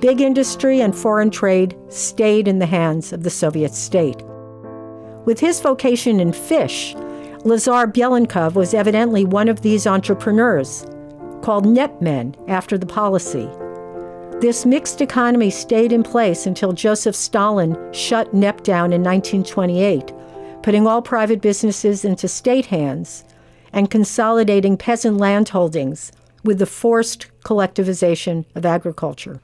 Big 0.00 0.20
industry 0.20 0.80
and 0.80 0.94
foreign 0.94 1.30
trade 1.30 1.76
stayed 1.88 2.48
in 2.48 2.58
the 2.58 2.66
hands 2.66 3.12
of 3.12 3.22
the 3.22 3.30
Soviet 3.30 3.72
state. 3.74 4.20
With 5.24 5.38
his 5.38 5.60
vocation 5.60 6.18
in 6.18 6.32
fish, 6.32 6.94
Lazar 7.44 7.86
Belenkov 7.86 8.54
was 8.54 8.74
evidently 8.74 9.24
one 9.24 9.48
of 9.48 9.60
these 9.60 9.86
entrepreneurs, 9.86 10.84
called 11.42 11.66
Nepmen 11.66 12.34
after 12.48 12.76
the 12.76 12.86
policy. 12.86 13.48
This 14.40 14.66
mixed 14.66 15.00
economy 15.00 15.50
stayed 15.50 15.92
in 15.92 16.02
place 16.02 16.44
until 16.44 16.72
Joseph 16.72 17.14
Stalin 17.14 17.76
shut 17.92 18.34
NEP 18.34 18.62
down 18.64 18.92
in 18.92 19.02
1928 19.02 20.12
putting 20.64 20.86
all 20.86 21.02
private 21.02 21.42
businesses 21.42 22.06
into 22.06 22.26
state 22.26 22.66
hands, 22.66 23.22
and 23.70 23.90
consolidating 23.90 24.78
peasant 24.78 25.18
land 25.18 25.50
holdings 25.50 26.10
with 26.42 26.58
the 26.58 26.64
forced 26.64 27.26
collectivization 27.44 28.46
of 28.54 28.64
agriculture. 28.64 29.42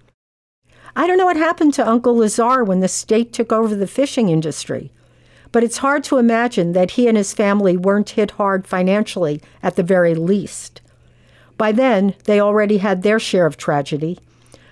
I 0.97 1.07
don't 1.07 1.19
know 1.19 1.27
what 1.27 1.37
happened 1.37 1.75
to 1.75 1.87
Uncle 1.87 2.17
Lazar 2.17 2.65
when 2.65 2.81
the 2.81 2.89
state 2.89 3.35
took 3.35 3.53
over 3.53 3.75
the 3.75 3.87
fishing 3.87 4.31
industry, 4.31 4.91
but 5.53 5.63
it's 5.63 5.85
hard 5.85 6.05
to 6.05 6.17
imagine 6.17 6.73
that 6.73 6.93
he 6.93 7.07
and 7.07 7.19
his 7.19 7.35
family 7.35 7.77
weren't 7.77 8.17
hit 8.17 8.31
hard 8.33 8.67
financially 8.67 9.43
at 9.63 9.77
the 9.77 9.83
very 9.83 10.15
least. 10.15 10.81
By 11.59 11.71
then, 11.71 12.15
they 12.25 12.41
already 12.41 12.79
had 12.79 13.03
their 13.03 13.19
share 13.19 13.45
of 13.45 13.59
tragedy. 13.59 14.19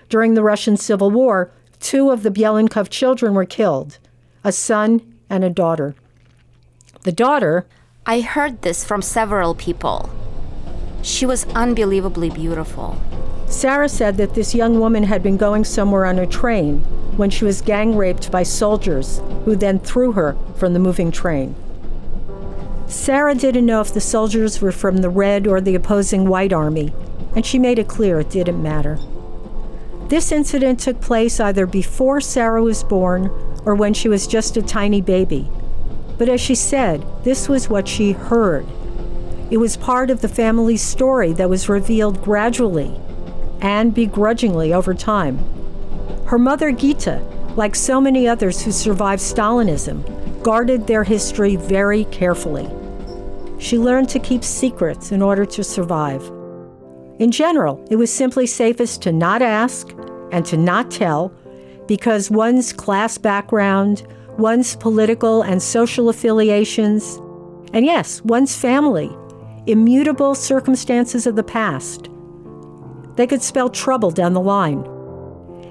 During 0.09 0.33
the 0.33 0.41
Russian 0.41 0.77
Civil 0.77 1.11
War, 1.11 1.51
two 1.79 2.09
of 2.09 2.23
the 2.23 2.31
Belenkov 2.31 2.89
children 2.89 3.35
were 3.35 3.45
killed 3.45 3.99
a 4.43 4.51
son 4.51 5.13
and 5.29 5.43
a 5.43 5.51
daughter. 5.51 5.93
The 7.03 7.11
daughter. 7.13 7.65
I 8.05 8.19
heard 8.19 8.61
this 8.61 8.83
from 8.83 9.01
several 9.01 9.55
people. 9.55 10.09
She 11.01 11.25
was 11.25 11.45
unbelievably 11.55 12.31
beautiful. 12.31 13.01
Sarah 13.47 13.87
said 13.87 14.17
that 14.17 14.33
this 14.33 14.53
young 14.53 14.81
woman 14.81 15.03
had 15.03 15.23
been 15.23 15.37
going 15.37 15.63
somewhere 15.63 16.05
on 16.05 16.19
a 16.19 16.27
train 16.27 16.79
when 17.15 17.29
she 17.29 17.45
was 17.45 17.61
gang 17.61 17.95
raped 17.95 18.29
by 18.31 18.43
soldiers 18.43 19.21
who 19.45 19.55
then 19.55 19.79
threw 19.79 20.11
her 20.11 20.35
from 20.55 20.73
the 20.73 20.79
moving 20.79 21.09
train. 21.09 21.55
Sarah 22.87 23.35
didn't 23.35 23.65
know 23.65 23.79
if 23.79 23.93
the 23.93 24.01
soldiers 24.01 24.59
were 24.61 24.73
from 24.73 24.97
the 24.97 25.09
Red 25.09 25.47
or 25.47 25.61
the 25.61 25.75
opposing 25.75 26.27
White 26.27 26.51
Army, 26.51 26.93
and 27.33 27.45
she 27.45 27.59
made 27.59 27.79
it 27.79 27.87
clear 27.87 28.19
it 28.19 28.29
didn't 28.29 28.61
matter. 28.61 28.99
This 30.09 30.33
incident 30.33 30.81
took 30.81 30.99
place 30.99 31.39
either 31.39 31.65
before 31.65 32.19
Sarah 32.19 32.63
was 32.63 32.83
born 32.83 33.27
or 33.63 33.73
when 33.73 33.93
she 33.93 34.09
was 34.09 34.27
just 34.27 34.57
a 34.57 34.61
tiny 34.61 35.01
baby, 35.01 35.49
but 36.19 36.29
as 36.29 36.39
she 36.41 36.53
said, 36.53 37.03
this 37.23 37.49
was 37.49 37.69
what 37.69 37.87
she 37.87 38.11
heard. 38.11 38.67
It 39.49 39.57
was 39.57 39.77
part 39.77 40.11
of 40.11 40.21
the 40.21 40.27
family's 40.27 40.81
story 40.81 41.33
that 41.33 41.49
was 41.49 41.69
revealed 41.69 42.21
gradually 42.21 42.95
and 43.61 43.95
begrudgingly 43.95 44.73
over 44.73 44.93
time. 44.93 45.39
Her 46.25 46.37
mother, 46.37 46.71
Gita, 46.71 47.23
like 47.55 47.73
so 47.73 47.99
many 47.99 48.27
others 48.27 48.61
who 48.61 48.71
survived 48.71 49.21
Stalinism, 49.21 50.03
guarded 50.43 50.85
their 50.85 51.03
history 51.03 51.55
very 51.55 52.03
carefully. 52.05 52.69
She 53.57 53.79
learned 53.79 54.09
to 54.09 54.19
keep 54.19 54.43
secrets 54.43 55.11
in 55.11 55.21
order 55.21 55.45
to 55.45 55.63
survive. 55.63 56.21
In 57.17 57.31
general, 57.31 57.85
it 57.89 57.95
was 57.95 58.13
simply 58.13 58.45
safest 58.45 59.01
to 59.03 59.11
not 59.11 59.41
ask 59.41 59.89
and 60.31 60.45
to 60.45 60.57
not 60.57 60.91
tell 60.91 61.33
because 61.87 62.29
one's 62.29 62.71
class 62.71 63.17
background, 63.17 64.05
one's 64.39 64.75
political 64.77 65.41
and 65.41 65.61
social 65.61 66.09
affiliations, 66.09 67.17
and 67.73 67.85
yes, 67.85 68.21
one's 68.23 68.55
family, 68.55 69.11
immutable 69.67 70.33
circumstances 70.33 71.27
of 71.27 71.35
the 71.35 71.43
past. 71.43 72.09
They 73.15 73.27
could 73.27 73.41
spell 73.41 73.69
trouble 73.69 74.11
down 74.11 74.33
the 74.33 74.41
line. 74.41 74.79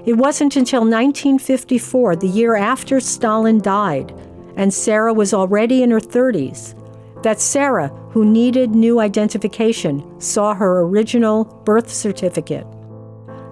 It 0.05 0.13
wasn't 0.13 0.55
until 0.55 0.81
1954, 0.81 2.15
the 2.15 2.27
year 2.27 2.55
after 2.55 2.99
Stalin 2.99 3.59
died, 3.59 4.13
and 4.55 4.73
Sarah 4.73 5.13
was 5.13 5.33
already 5.33 5.83
in 5.83 5.91
her 5.91 5.99
30s, 5.99 6.75
that 7.23 7.41
Sarah, 7.41 7.89
who 8.11 8.23
needed 8.23 8.71
new 8.71 8.99
identification, 8.99 10.21
saw 10.21 10.53
her 10.53 10.81
original 10.81 11.45
birth 11.65 11.89
certificate. 11.89 12.65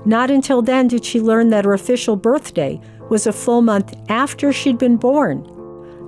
Not 0.05 0.31
until 0.31 0.61
then 0.61 0.87
did 0.87 1.03
she 1.03 1.19
learn 1.19 1.49
that 1.49 1.65
her 1.65 1.73
official 1.73 2.15
birthday 2.15 2.79
was 3.09 3.27
a 3.27 3.33
full 3.33 3.61
month 3.61 3.95
after 4.09 4.51
she'd 4.51 4.77
been 4.77 4.97
born. 4.97 5.45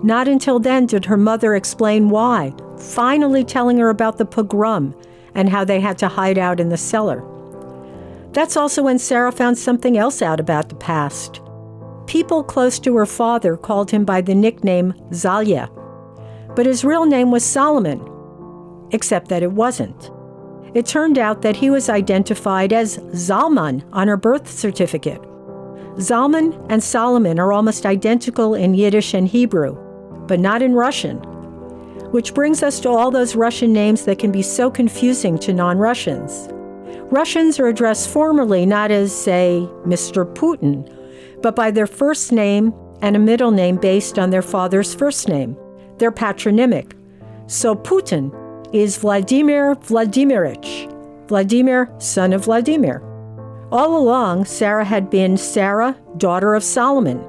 Not 0.04 0.28
until 0.28 0.60
then 0.60 0.86
did 0.86 1.06
her 1.06 1.18
mother 1.18 1.56
explain 1.56 2.10
why, 2.10 2.54
finally 2.78 3.44
telling 3.44 3.78
her 3.78 3.90
about 3.90 4.18
the 4.18 4.26
pogrom 4.26 4.96
and 5.36 5.50
how 5.50 5.64
they 5.64 5.80
had 5.80 5.98
to 6.00 6.08
hide 6.08 6.38
out 6.38 6.60
in 6.60 6.70
the 6.70 6.78
cellar. 6.78 7.24
That's 8.32 8.56
also 8.56 8.84
when 8.84 9.00
Sarah 9.00 9.32
found 9.32 9.58
something 9.58 9.98
else 9.98 10.22
out 10.22 10.40
about 10.40 10.70
the 10.70 10.76
past. 10.76 11.42
People 12.08 12.44
close 12.44 12.80
to 12.80 12.96
her 12.96 13.06
father 13.06 13.58
called 13.58 13.92
him 13.92 14.06
by 14.06 14.22
the 14.22 14.36
nickname 14.36 14.94
Zalya, 15.12 15.70
but 16.56 16.66
his 16.66 16.84
real 16.84 17.06
name 17.06 17.32
was 17.32 17.44
Solomon, 17.44 18.02
except 18.92 19.30
that 19.30 19.44
it 19.44 19.52
wasn't. 19.52 20.12
It 20.74 20.86
turned 20.86 21.18
out 21.18 21.42
that 21.42 21.56
he 21.56 21.70
was 21.70 21.90
identified 21.90 22.74
as 22.74 22.98
Zalman 22.98 23.84
on 23.92 24.08
her 24.08 24.18
birth 24.18 24.50
certificate, 24.50 25.22
Zalman 26.00 26.66
and 26.70 26.82
Solomon 26.82 27.40
are 27.40 27.52
almost 27.52 27.86
identical 27.86 28.56
in 28.56 28.74
Yiddish 28.74 29.14
and 29.14 29.28
Hebrew, 29.28 29.76
but 30.28 30.40
not 30.40 30.62
in 30.62 30.74
Russian. 30.74 31.18
Which 32.12 32.34
brings 32.34 32.64
us 32.64 32.80
to 32.80 32.90
all 32.90 33.12
those 33.12 33.36
Russian 33.36 33.74
names 33.74 34.06
that 34.06 34.18
can 34.18 34.32
be 34.32 34.42
so 34.42 34.72
confusing 34.72 35.38
to 35.40 35.54
non 35.54 35.78
Russians. 35.78 36.48
Russians 37.12 37.60
are 37.60 37.68
addressed 37.68 38.10
formally 38.10 38.66
not 38.66 38.92
as, 38.92 39.14
say, 39.14 39.68
Mr. 39.86 40.26
Putin, 40.36 40.90
but 41.42 41.56
by 41.56 41.70
their 41.70 41.88
first 41.88 42.32
name 42.32 42.74
and 43.02 43.16
a 43.16 43.20
middle 43.20 43.52
name 43.52 43.76
based 43.76 44.18
on 44.18 44.30
their 44.30 44.42
father's 44.42 44.96
first 44.96 45.28
name, 45.28 45.58
their 45.98 46.12
patronymic. 46.12 46.96
So 47.48 47.76
Putin 47.76 48.34
is 48.74 48.98
Vladimir 48.98 49.76
Vladimirovich, 49.76 51.28
Vladimir, 51.28 51.94
son 51.98 52.32
of 52.32 52.46
Vladimir. 52.46 53.09
All 53.72 53.96
along, 53.96 54.46
Sarah 54.46 54.86
had 54.86 55.12
been 55.12 55.38
Sarah, 55.38 55.96
daughter 56.18 56.56
of 56.56 56.64
Solomon. 56.64 57.24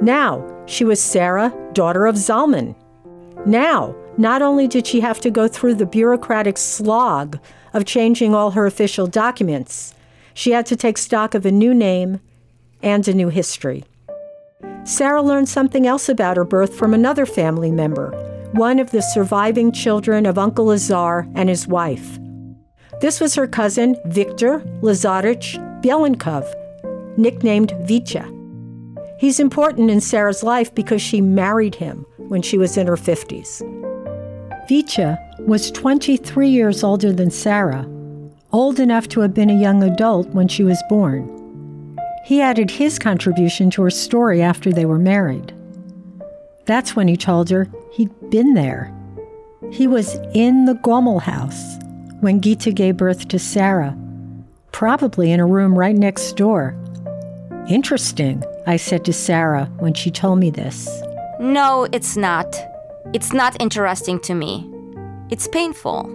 Now, 0.00 0.44
she 0.66 0.84
was 0.84 1.02
Sarah, 1.02 1.52
daughter 1.72 2.06
of 2.06 2.14
Zalman. 2.14 2.76
Now, 3.46 3.94
not 4.16 4.42
only 4.42 4.68
did 4.68 4.86
she 4.86 5.00
have 5.00 5.20
to 5.20 5.30
go 5.30 5.48
through 5.48 5.74
the 5.74 5.86
bureaucratic 5.86 6.56
slog 6.56 7.40
of 7.74 7.84
changing 7.84 8.34
all 8.34 8.52
her 8.52 8.66
official 8.66 9.08
documents, 9.08 9.94
she 10.34 10.52
had 10.52 10.66
to 10.66 10.76
take 10.76 10.98
stock 10.98 11.34
of 11.34 11.44
a 11.44 11.50
new 11.50 11.74
name 11.74 12.20
and 12.82 13.06
a 13.08 13.14
new 13.14 13.28
history. 13.28 13.84
Sarah 14.84 15.22
learned 15.22 15.48
something 15.48 15.84
else 15.84 16.08
about 16.08 16.36
her 16.36 16.44
birth 16.44 16.76
from 16.76 16.94
another 16.94 17.26
family 17.26 17.72
member, 17.72 18.12
one 18.52 18.78
of 18.78 18.92
the 18.92 19.02
surviving 19.02 19.72
children 19.72 20.26
of 20.26 20.38
Uncle 20.38 20.66
Lazar 20.66 21.26
and 21.34 21.48
his 21.48 21.66
wife. 21.66 22.20
This 23.00 23.20
was 23.20 23.34
her 23.34 23.46
cousin, 23.46 23.96
Viktor 24.06 24.60
Lazarich 24.80 25.56
Belenkov, 25.82 26.46
nicknamed 27.18 27.74
Vitya. 27.82 28.26
He's 29.18 29.38
important 29.38 29.90
in 29.90 30.00
Sarah's 30.00 30.42
life 30.42 30.74
because 30.74 31.02
she 31.02 31.20
married 31.20 31.74
him 31.74 32.06
when 32.16 32.40
she 32.40 32.56
was 32.56 32.76
in 32.78 32.86
her 32.86 32.96
50s. 32.96 33.60
Vitya 34.66 35.18
was 35.40 35.70
23 35.70 36.48
years 36.48 36.82
older 36.82 37.12
than 37.12 37.30
Sarah, 37.30 37.86
old 38.52 38.80
enough 38.80 39.08
to 39.08 39.20
have 39.20 39.34
been 39.34 39.50
a 39.50 39.60
young 39.60 39.82
adult 39.82 40.28
when 40.28 40.48
she 40.48 40.64
was 40.64 40.82
born. 40.88 41.32
He 42.24 42.40
added 42.40 42.70
his 42.70 42.98
contribution 42.98 43.70
to 43.70 43.82
her 43.82 43.90
story 43.90 44.40
after 44.40 44.72
they 44.72 44.86
were 44.86 44.98
married. 44.98 45.54
That's 46.64 46.96
when 46.96 47.08
he 47.08 47.16
told 47.16 47.50
her 47.50 47.68
he'd 47.92 48.30
been 48.30 48.54
there. 48.54 48.92
He 49.70 49.86
was 49.86 50.16
in 50.34 50.64
the 50.64 50.74
Gomel 50.74 51.20
house 51.20 51.78
when 52.20 52.40
Gita 52.40 52.72
gave 52.72 52.96
birth 52.96 53.28
to 53.28 53.38
Sarah, 53.38 53.96
probably 54.72 55.32
in 55.32 55.40
a 55.40 55.46
room 55.46 55.78
right 55.78 55.94
next 55.94 56.36
door. 56.36 56.76
Interesting, 57.68 58.42
I 58.66 58.76
said 58.76 59.04
to 59.04 59.12
Sarah 59.12 59.66
when 59.78 59.94
she 59.94 60.10
told 60.10 60.38
me 60.38 60.50
this. 60.50 60.88
No, 61.40 61.86
it's 61.92 62.16
not. 62.16 62.56
It's 63.12 63.32
not 63.32 63.60
interesting 63.60 64.18
to 64.20 64.34
me. 64.34 64.70
It's 65.30 65.48
painful. 65.48 66.12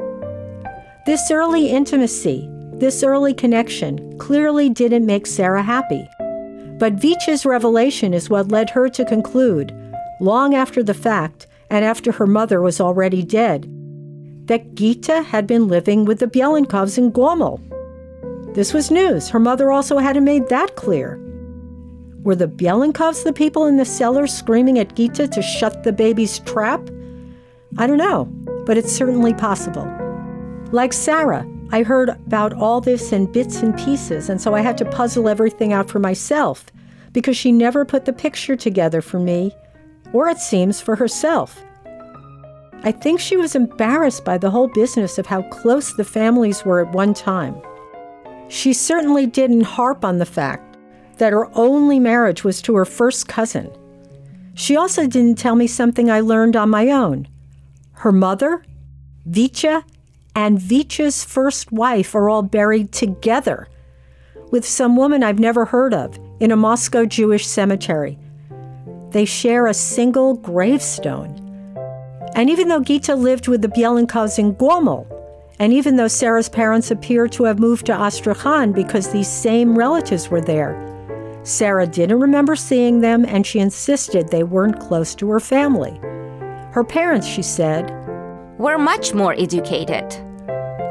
This 1.05 1.29
early 1.31 1.70
intimacy, 1.70 2.50
this 2.74 3.03
early 3.03 3.34
connection, 3.34 4.17
clearly 4.17 4.70
didn't 4.70 5.05
make 5.05 5.27
Sarah 5.27 5.63
happy. 5.63 6.08
But 6.77 6.93
Vitya's 6.93 7.46
revelation 7.46 8.13
is 8.13 8.29
what 8.29 8.51
led 8.51 8.72
her 8.72 8.89
to 8.89 9.05
conclude, 9.05 9.72
long 10.20 10.55
after 10.55 10.81
the 10.81 10.93
fact 10.93 11.48
and 11.70 11.86
after 11.86 12.12
her 12.12 12.27
mother 12.27 12.62
was 12.62 12.81
already 12.81 13.24
dead, 13.24 13.67
that 14.45 14.75
Gita 14.75 15.21
had 15.24 15.48
been 15.48 15.67
living 15.67 16.05
with 16.05 16.19
the 16.19 16.27
Belenkovs 16.27 16.98
in 16.98 17.12
Gomel. 17.12 17.60
This 18.53 18.74
was 18.74 18.91
news. 18.91 19.29
Her 19.29 19.39
mother 19.39 19.71
also 19.71 19.98
hadn't 19.98 20.25
made 20.25 20.50
that 20.50 20.75
clear. 20.75 21.19
Were 22.24 22.36
the 22.36 22.48
Belenkovs 22.48 23.24
the 23.24 23.33
people 23.33 23.65
in 23.65 23.77
the 23.77 23.86
cellar 23.86 24.27
screaming 24.27 24.77
at 24.77 24.95
Gita 24.95 25.27
to 25.27 25.41
shut 25.41 25.83
the 25.83 25.93
baby's 25.93 26.39
trap? 26.39 26.81
I 27.77 27.88
don't 27.88 27.98
know, 27.98 28.25
but 28.65 28.77
it's 28.77 28.91
certainly 28.91 29.33
possible. 29.33 29.88
Like 30.71 30.93
Sarah, 30.93 31.48
I 31.71 31.83
heard 31.83 32.10
about 32.10 32.53
all 32.53 32.81
this 32.81 33.13
in 33.13 33.31
bits 33.31 33.62
and 33.62 33.77
pieces, 33.77 34.29
and 34.29 34.41
so 34.41 34.53
I 34.53 34.62
had 34.62 34.77
to 34.79 34.86
puzzle 34.86 35.29
everything 35.29 35.71
out 35.71 35.89
for 35.89 36.00
myself 36.00 36.65
because 37.13 37.38
she 37.38 37.51
never 37.51 37.86
put 37.86 38.05
the 38.05 38.13
picture 38.13 38.55
together 38.55 39.01
for 39.01 39.19
me, 39.19 39.55
or 40.13 40.27
it 40.27 40.38
seems 40.38 40.81
for 40.81 40.98
herself. 40.98 41.63
I 42.83 42.91
think 42.91 43.19
she 43.19 43.38
was 43.38 43.55
embarrassed 43.55 44.25
by 44.25 44.39
the 44.39 44.50
whole 44.50 44.67
business 44.67 45.19
of 45.19 45.27
how 45.27 45.43
close 45.43 45.93
the 45.93 46.03
families 46.03 46.65
were 46.65 46.79
at 46.79 46.91
one 46.91 47.13
time. 47.13 47.61
She 48.47 48.73
certainly 48.73 49.27
didn't 49.27 49.61
harp 49.61 50.03
on 50.03 50.17
the 50.17 50.25
fact 50.25 50.77
that 51.17 51.31
her 51.31 51.47
only 51.55 52.00
marriage 52.00 52.43
was 52.43 52.61
to 52.63 52.75
her 52.75 52.85
first 52.85 53.27
cousin. 53.27 53.69
She 54.55 54.75
also 54.75 55.05
didn't 55.05 55.38
tell 55.38 55.55
me 55.55 55.67
something 55.67 56.09
I 56.09 56.21
learned 56.21 56.55
on 56.55 56.69
my 56.69 56.89
own. 56.89 57.27
Her 57.93 58.11
mother, 58.11 58.65
Vitya, 59.25 59.85
and 60.35 60.59
Vitya's 60.59 61.23
first 61.23 61.71
wife 61.71 62.15
are 62.15 62.29
all 62.29 62.41
buried 62.41 62.91
together 62.91 63.67
with 64.50 64.65
some 64.65 64.95
woman 64.95 65.23
I've 65.23 65.39
never 65.39 65.65
heard 65.65 65.93
of 65.93 66.19
in 66.39 66.51
a 66.51 66.57
Moscow 66.57 67.05
Jewish 67.05 67.45
cemetery. 67.45 68.17
They 69.11 69.25
share 69.25 69.67
a 69.67 69.73
single 69.73 70.33
gravestone. 70.33 71.40
And 72.35 72.50
even 72.50 72.69
though 72.69 72.79
Gita 72.79 73.15
lived 73.15 73.47
with 73.47 73.61
the 73.61 73.67
Belenkovs 73.67 74.39
in 74.39 74.55
Gomel, 74.55 75.05
and 75.59 75.73
even 75.73 75.95
though 75.95 76.07
Sarah's 76.07 76.50
parents 76.50 76.89
appear 76.89 77.27
to 77.27 77.43
have 77.43 77.59
moved 77.59 77.85
to 77.88 77.93
Astrakhan 77.93 78.71
because 78.71 79.09
these 79.09 79.27
same 79.27 79.77
relatives 79.77 80.29
were 80.29 80.41
there, 80.41 80.88
Sarah 81.43 81.88
didn't 81.88 82.19
remember 82.19 82.55
seeing 82.55 83.01
them 83.01 83.25
and 83.25 83.45
she 83.45 83.59
insisted 83.59 84.29
they 84.29 84.43
weren't 84.43 84.79
close 84.79 85.13
to 85.15 85.29
her 85.29 85.39
family. 85.39 86.00
Her 86.71 86.83
parents, 86.83 87.27
she 87.27 87.41
said, 87.41 87.89
were 88.57 88.77
much 88.77 89.13
more 89.13 89.33
educated. 89.33 90.09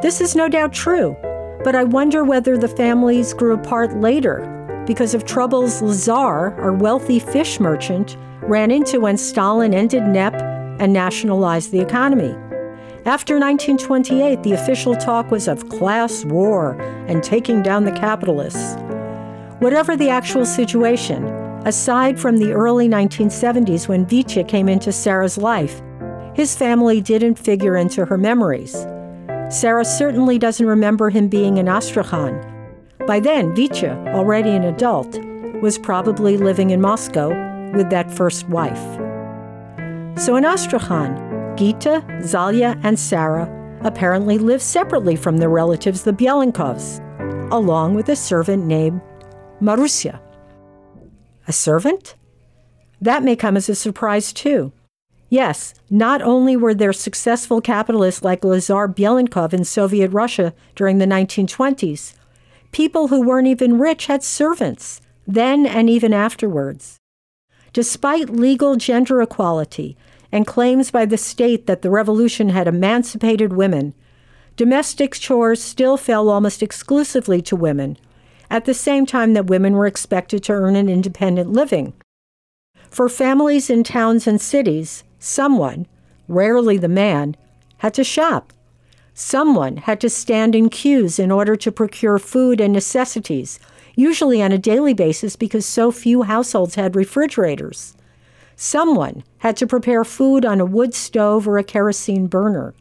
This 0.03 0.21
is 0.21 0.37
no 0.37 0.49
doubt 0.49 0.73
true, 0.73 1.17
but 1.65 1.75
I 1.75 1.85
wonder 1.85 2.25
whether 2.25 2.59
the 2.59 2.69
families 2.69 3.33
grew 3.33 3.55
apart 3.55 3.97
later 3.97 4.57
because 4.87 5.15
of 5.15 5.25
troubles 5.25 5.81
Lazar, 5.83 6.55
our 6.61 6.73
wealthy 6.73 7.19
fish 7.19 7.61
merchant, 7.61 8.17
ran 8.43 8.71
into 8.71 9.01
when 9.01 9.17
Stalin 9.17 9.73
ended 9.73 10.03
NEP 10.03 10.50
and 10.81 10.93
nationalized 10.93 11.71
the 11.71 11.81
economy. 11.81 12.35
After 13.07 13.39
1928, 13.39 14.43
the 14.43 14.53
official 14.53 14.97
talk 14.97 15.31
was 15.31 15.47
of 15.47 15.69
class 15.69 16.25
war 16.25 16.73
and 17.07 17.23
taking 17.23 17.63
down 17.63 17.85
the 17.85 17.93
capitalists. 17.93 18.77
Whatever 19.61 19.97
the 19.97 20.09
actual 20.09 20.45
situation, 20.45 21.25
aside 21.65 22.19
from 22.19 22.39
the 22.39 22.53
early 22.53 22.89
1970s 22.89 23.89
when 23.89 24.07
Vitya 24.07 24.45
came 24.45 24.69
into 24.69 24.91
Sarah's 24.91 25.39
life, 25.39 25.81
his 26.35 26.57
family 26.57 27.01
didn't 27.01 27.37
figure 27.37 27.77
into 27.77 28.05
her 28.05 28.19
memories. 28.19 28.73
Sarah 29.51 29.85
certainly 29.85 30.39
doesn't 30.39 30.67
remember 30.67 31.11
him 31.11 31.29
being 31.29 31.59
in 31.59 31.69
Astrakhan. 31.69 32.47
By 33.07 33.21
then, 33.21 33.55
Vitya, 33.55 33.93
already 34.15 34.51
an 34.51 34.65
adult, 34.65 35.19
was 35.61 35.79
probably 35.79 36.37
living 36.37 36.71
in 36.71 36.81
Moscow 36.81 37.29
with 37.73 37.91
that 37.91 38.11
first 38.11 38.49
wife. 38.49 39.10
So 40.21 40.37
in 40.37 40.45
Astrakhan, 40.45 41.57
Gita, 41.57 42.05
Zalya, 42.21 42.79
and 42.85 42.99
Sarah 42.99 43.49
apparently 43.81 44.37
lived 44.37 44.63
separately 44.63 45.17
from 45.17 45.39
their 45.39 45.49
relatives, 45.49 46.03
the 46.03 46.13
Belenkovs, 46.13 47.01
along 47.51 47.95
with 47.95 48.07
a 48.11 48.17
servant 48.17 48.67
named 48.67 49.01
Marusya. 49.63 50.21
A 51.49 51.53
servant? 51.55 52.17
That 53.01 53.23
may 53.23 53.35
come 53.35 53.57
as 53.57 53.71
a 53.71 53.75
surprise, 53.75 54.35
too. 54.35 54.73
Yes, 55.31 55.73
not 55.89 56.21
only 56.21 56.55
were 56.55 56.75
there 56.75 56.93
successful 56.93 57.63
capitalists 57.63 58.23
like 58.23 58.45
Lazar 58.45 58.89
Belenkov 58.89 59.55
in 59.55 59.65
Soviet 59.65 60.11
Russia 60.11 60.53
during 60.75 60.99
the 60.99 61.07
1920s, 61.07 62.13
people 62.73 63.09
who 63.09 63.23
weren't 63.23 63.49
even 63.49 63.79
rich 63.79 64.05
had 64.05 64.23
servants, 64.23 65.01
then 65.27 65.65
and 65.65 65.89
even 65.89 66.13
afterwards. 66.13 66.99
Despite 67.73 68.29
legal 68.29 68.77
gender 68.77 69.23
equality 69.23 69.97
and 70.33 70.47
claims 70.47 70.91
by 70.91 71.05
the 71.05 71.17
state 71.17 71.67
that 71.67 71.83
the 71.83 71.91
revolution 71.91 72.51
had 72.51 72.69
emancipated 72.69 73.53
women, 73.53 73.95
domestic 74.57 75.15
chores 75.15 75.63
still 75.63 75.97
fell 75.97 76.29
almost 76.29 76.63
exclusively 76.63 77.41
to 77.43 77.57
women, 77.57 77.97
at 78.51 78.65
the 78.65 78.75
same 78.75 79.07
time 79.07 79.35
that 79.35 79.47
women 79.47 79.75
were 79.75 79.87
expected 79.87 80.43
to 80.45 80.53
earn 80.53 80.77
an 80.77 80.89
independent 80.89 81.53
living. 81.53 81.93
For 82.91 83.09
families 83.09 83.71
in 83.71 83.85
towns 83.85 84.27
and 84.27 84.41
cities, 84.41 85.05
someone, 85.19 85.87
rarely 86.29 86.77
the 86.77 86.89
man, 86.89 87.37
had 87.79 87.95
to 87.95 88.05
shop. 88.05 88.53
Someone 89.15 89.79
had 89.79 90.01
to 90.01 90.09
stand 90.09 90.55
in 90.55 90.69
queues 90.69 91.19
in 91.19 91.31
order 91.31 91.57
to 91.57 91.73
procure 91.73 92.19
food 92.19 92.61
and 92.61 92.73
necessities, 92.73 93.59
usually 93.95 94.43
on 94.43 94.53
a 94.53 94.59
daily 94.59 94.95
basis 94.95 95.37
because 95.37 95.67
so 95.67 95.93
few 95.93 96.23
households 96.23 96.75
had 96.75 96.97
refrigerators. 96.97 97.95
Someone 98.63 99.25
had 99.39 99.57
to 99.57 99.67
prepare 99.67 100.05
food 100.05 100.45
on 100.45 100.61
a 100.61 100.67
wood 100.67 100.93
stove 100.93 101.49
or 101.49 101.57
a 101.57 101.65
kerosene 101.65 102.27
burner. 102.27 102.75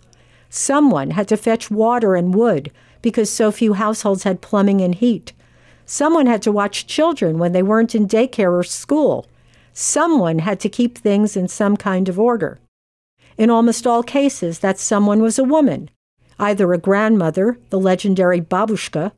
Someone 0.49 1.11
had 1.11 1.29
to 1.29 1.37
fetch 1.37 1.71
water 1.71 2.15
and 2.15 2.35
wood 2.35 2.69
because 3.01 3.29
so 3.29 3.49
few 3.49 3.71
households 3.71 4.23
had 4.23 4.41
plumbing 4.41 4.81
and 4.81 4.93
heat. 4.93 5.31
Someone 5.85 6.25
had 6.25 6.41
to 6.41 6.51
watch 6.51 6.85
children 6.85 7.39
when 7.39 7.53
they 7.53 7.63
weren't 7.63 7.95
in 7.95 8.09
daycare 8.09 8.51
or 8.51 8.61
school. 8.61 9.25
Someone 9.71 10.39
had 10.39 10.59
to 10.59 10.67
keep 10.67 10.97
things 10.97 11.37
in 11.37 11.47
some 11.47 11.77
kind 11.77 12.09
of 12.09 12.19
order. 12.19 12.59
In 13.37 13.49
almost 13.49 13.87
all 13.87 14.03
cases, 14.03 14.59
that 14.59 14.79
someone 14.79 15.21
was 15.21 15.39
a 15.39 15.45
woman, 15.45 15.89
either 16.37 16.73
a 16.73 16.77
grandmother, 16.77 17.57
the 17.69 17.79
legendary 17.79 18.41
babushka, 18.41 19.13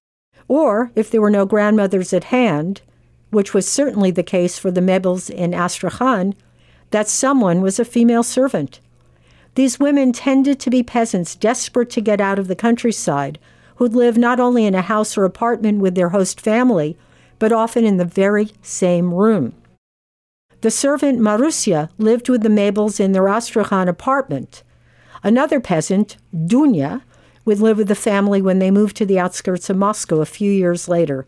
or 0.47 0.91
if 0.93 1.09
there 1.09 1.21
were 1.21 1.31
no 1.31 1.47
grandmothers 1.47 2.13
at 2.13 2.25
hand, 2.25 2.83
which 3.31 3.51
was 3.51 3.67
certainly 3.67 4.11
the 4.11 4.21
case 4.21 4.59
for 4.59 4.69
the 4.69 4.79
Mebels 4.81 5.27
in 5.27 5.55
Astrakhan, 5.55 6.35
that 6.91 7.09
someone 7.09 7.61
was 7.61 7.79
a 7.79 7.85
female 7.85 8.23
servant. 8.23 8.79
These 9.55 9.79
women 9.79 10.13
tended 10.13 10.59
to 10.59 10.69
be 10.69 10.83
peasants 10.83 11.35
desperate 11.35 11.89
to 11.91 12.01
get 12.01 12.21
out 12.21 12.39
of 12.39 12.47
the 12.47 12.55
countryside, 12.55 13.39
who'd 13.75 13.93
live 13.95 14.17
not 14.17 14.39
only 14.39 14.65
in 14.65 14.75
a 14.75 14.81
house 14.81 15.17
or 15.17 15.25
apartment 15.25 15.79
with 15.79 15.95
their 15.95 16.09
host 16.09 16.39
family, 16.39 16.97
but 17.39 17.51
often 17.51 17.83
in 17.83 17.97
the 17.97 18.05
very 18.05 18.51
same 18.61 19.13
room. 19.13 19.53
The 20.61 20.71
servant 20.71 21.19
Marusya 21.19 21.89
lived 21.97 22.29
with 22.29 22.43
the 22.43 22.49
Mebels 22.49 22.99
in 22.99 23.13
their 23.13 23.27
Astrakhan 23.27 23.87
apartment. 23.87 24.61
Another 25.23 25.59
peasant, 25.59 26.17
Dunya, 26.33 27.01
would 27.45 27.59
live 27.59 27.77
with 27.77 27.87
the 27.87 27.95
family 27.95 28.41
when 28.41 28.59
they 28.59 28.69
moved 28.69 28.95
to 28.97 29.05
the 29.05 29.19
outskirts 29.19 29.69
of 29.69 29.77
Moscow 29.77 30.21
a 30.21 30.25
few 30.25 30.51
years 30.51 30.87
later. 30.87 31.25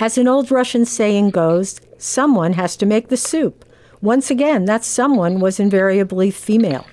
As 0.00 0.18
an 0.18 0.26
old 0.26 0.50
Russian 0.50 0.84
saying 0.84 1.30
goes, 1.30 1.80
someone 1.98 2.54
has 2.54 2.76
to 2.76 2.86
make 2.86 3.08
the 3.08 3.16
soup. 3.16 3.64
Once 4.02 4.30
again, 4.30 4.64
that 4.64 4.84
someone 4.84 5.40
was 5.40 5.60
invariably 5.60 6.30
female. 6.30 6.86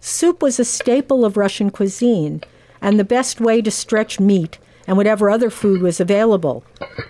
Soup 0.00 0.42
was 0.42 0.58
a 0.58 0.64
staple 0.64 1.24
of 1.24 1.36
Russian 1.36 1.70
cuisine, 1.70 2.40
and 2.80 2.98
the 2.98 3.04
best 3.04 3.40
way 3.40 3.60
to 3.60 3.70
stretch 3.70 4.18
meat 4.18 4.58
and 4.86 4.96
whatever 4.96 5.28
other 5.28 5.50
food 5.50 5.82
was 5.82 6.00
available. 6.00 6.64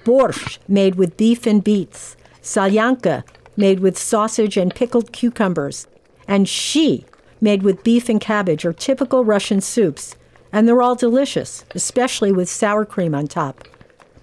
Borscht, 0.04 0.58
made 0.66 0.94
with 0.96 1.16
beef 1.16 1.46
and 1.46 1.62
beets, 1.62 2.16
solyanka, 2.42 3.22
made 3.56 3.80
with 3.80 3.98
sausage 3.98 4.56
and 4.56 4.74
pickled 4.74 5.12
cucumbers, 5.12 5.86
and 6.26 6.46
shchi, 6.46 7.04
made 7.40 7.62
with 7.62 7.84
beef 7.84 8.08
and 8.08 8.20
cabbage, 8.20 8.64
are 8.64 8.72
typical 8.72 9.24
Russian 9.24 9.60
soups, 9.60 10.16
and 10.52 10.66
they're 10.66 10.82
all 10.82 10.94
delicious, 10.94 11.64
especially 11.74 12.32
with 12.32 12.48
sour 12.48 12.84
cream 12.84 13.14
on 13.14 13.26
top. 13.26 13.68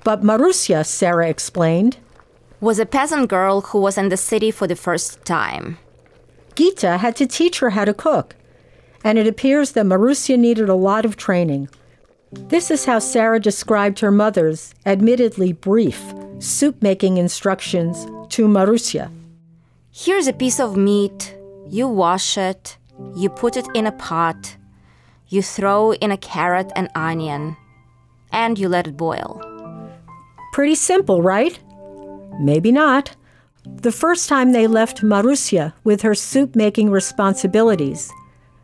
But 0.04 0.22
Marusya, 0.22 0.86
Sarah 0.86 1.30
explained, 1.30 1.98
was 2.64 2.80
a 2.80 2.86
peasant 2.86 3.28
girl 3.28 3.60
who 3.60 3.78
was 3.78 3.98
in 3.98 4.08
the 4.08 4.16
city 4.16 4.50
for 4.50 4.68
the 4.68 4.76
first 4.76 5.26
time. 5.26 5.78
Gita 6.56 6.98
had 6.98 7.14
to 7.18 7.28
teach 7.28 7.60
her 7.60 7.72
how 7.72 7.84
to 7.84 7.94
cook, 7.94 8.38
and 9.04 9.20
it 9.20 9.28
appears 9.28 9.74
that 9.74 9.86
Marusya 9.86 10.40
needed 10.40 10.70
a 10.70 10.74
lot 10.74 11.04
of 11.04 11.18
training. 11.18 11.68
This 12.32 12.72
is 12.72 12.86
how 12.86 13.00
Sarah 13.00 13.42
described 13.42 14.00
her 14.00 14.12
mother's, 14.12 14.74
admittedly 14.86 15.52
brief, 15.52 16.14
soup 16.40 16.82
making 16.82 17.18
instructions 17.18 18.06
to 18.30 18.48
Marusia. 18.48 19.12
Here's 19.92 20.28
a 20.28 20.34
piece 20.34 20.62
of 20.62 20.78
meat. 20.78 21.36
You 21.68 21.90
wash 21.90 22.38
it, 22.38 22.78
you 23.14 23.30
put 23.30 23.58
it 23.58 23.68
in 23.74 23.88
a 23.88 23.92
pot, 23.92 24.56
you 25.28 25.42
throw 25.42 25.94
in 25.96 26.12
a 26.12 26.18
carrot 26.18 26.72
and 26.78 26.88
onion, 26.96 27.58
and 28.32 28.58
you 28.58 28.70
let 28.70 28.88
it 28.88 28.96
boil. 28.96 29.42
Pretty 30.54 30.76
simple, 30.76 31.22
right? 31.22 31.60
Maybe 32.40 32.72
not. 32.72 33.16
The 33.66 33.92
first 33.92 34.28
time 34.28 34.52
they 34.52 34.68
left 34.68 35.02
Marusia 35.04 35.74
with 35.84 36.02
her 36.02 36.16
soup 36.16 36.56
making 36.56 36.90
responsibilities, 36.90 38.12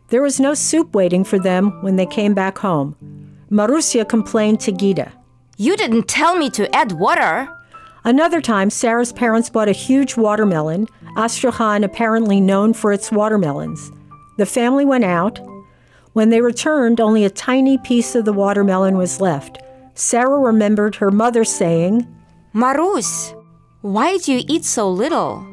there 0.10 0.22
was 0.22 0.40
no 0.40 0.54
soup 0.54 0.96
waiting 0.96 1.24
for 1.24 1.38
them 1.38 1.82
when 1.84 1.96
they 1.96 2.06
came 2.06 2.34
back 2.34 2.58
home. 2.58 2.96
Marusia 3.52 4.08
complained 4.08 4.60
to 4.62 4.72
Gita. 4.72 5.12
You 5.58 5.78
didn't 5.78 6.08
tell 6.08 6.36
me 6.36 6.50
to 6.52 6.74
add 6.76 6.94
water. 6.94 7.48
Another 8.04 8.42
time, 8.42 8.70
Sarah's 8.70 9.14
parents 9.14 9.50
bought 9.50 9.70
a 9.70 9.74
huge 9.74 10.18
watermelon, 10.18 10.88
Astrakhan 11.16 11.84
apparently 11.84 12.42
known 12.42 12.74
for 12.74 12.92
its 12.92 13.12
watermelons. 13.12 13.92
The 14.38 14.46
family 14.46 14.86
went 14.86 15.04
out. 15.04 15.40
When 16.14 16.30
they 16.30 16.42
returned, 16.42 17.00
only 17.00 17.24
a 17.24 17.30
tiny 17.30 17.78
piece 17.78 18.16
of 18.16 18.26
the 18.26 18.34
watermelon 18.34 18.98
was 18.98 19.22
left. 19.22 19.60
Sarah 19.94 20.40
remembered 20.40 20.96
her 20.96 21.12
mother 21.12 21.44
saying, 21.44 22.08
Marus, 22.54 23.36
why 23.82 24.18
do 24.18 24.34
you 24.34 24.44
eat 24.50 24.66
so 24.66 24.92
little? 24.92 25.46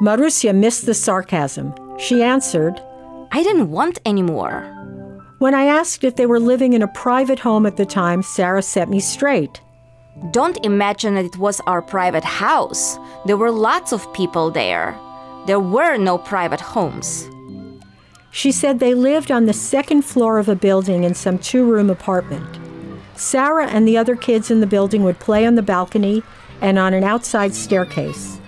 Marusia 0.00 0.54
missed 0.54 0.86
the 0.86 0.94
sarcasm. 0.94 1.74
She 1.98 2.22
answered, 2.22 2.80
I 3.32 3.42
didn't 3.42 3.70
want 3.70 4.00
any 4.06 4.22
more. 4.22 4.62
When 5.40 5.54
I 5.54 5.64
asked 5.64 6.02
if 6.02 6.16
they 6.16 6.24
were 6.24 6.40
living 6.40 6.72
in 6.72 6.80
a 6.80 6.88
private 6.88 7.40
home 7.40 7.66
at 7.66 7.76
the 7.76 7.84
time, 7.84 8.22
Sarah 8.22 8.62
set 8.62 8.88
me 8.88 8.98
straight. 8.98 9.60
Don't 10.30 10.64
imagine 10.64 11.16
that 11.16 11.26
it 11.26 11.36
was 11.36 11.60
our 11.66 11.82
private 11.82 12.24
house. 12.24 12.96
There 13.26 13.36
were 13.36 13.50
lots 13.50 13.92
of 13.92 14.10
people 14.14 14.50
there. 14.50 14.98
There 15.46 15.60
were 15.60 15.98
no 15.98 16.16
private 16.16 16.62
homes. 16.62 17.28
She 18.30 18.52
said 18.52 18.78
they 18.78 18.94
lived 18.94 19.30
on 19.30 19.44
the 19.44 19.52
second 19.52 20.02
floor 20.06 20.38
of 20.38 20.48
a 20.48 20.54
building 20.54 21.04
in 21.04 21.14
some 21.14 21.38
two 21.38 21.70
room 21.70 21.90
apartment. 21.90 22.58
Sarah 23.16 23.66
and 23.66 23.86
the 23.86 23.98
other 23.98 24.16
kids 24.16 24.50
in 24.50 24.60
the 24.60 24.66
building 24.66 25.04
would 25.04 25.18
play 25.18 25.44
on 25.44 25.56
the 25.56 25.62
balcony 25.62 26.22
and 26.60 26.78
on 26.78 26.94
an 26.94 27.04
outside 27.04 27.54
staircase. 27.54 28.40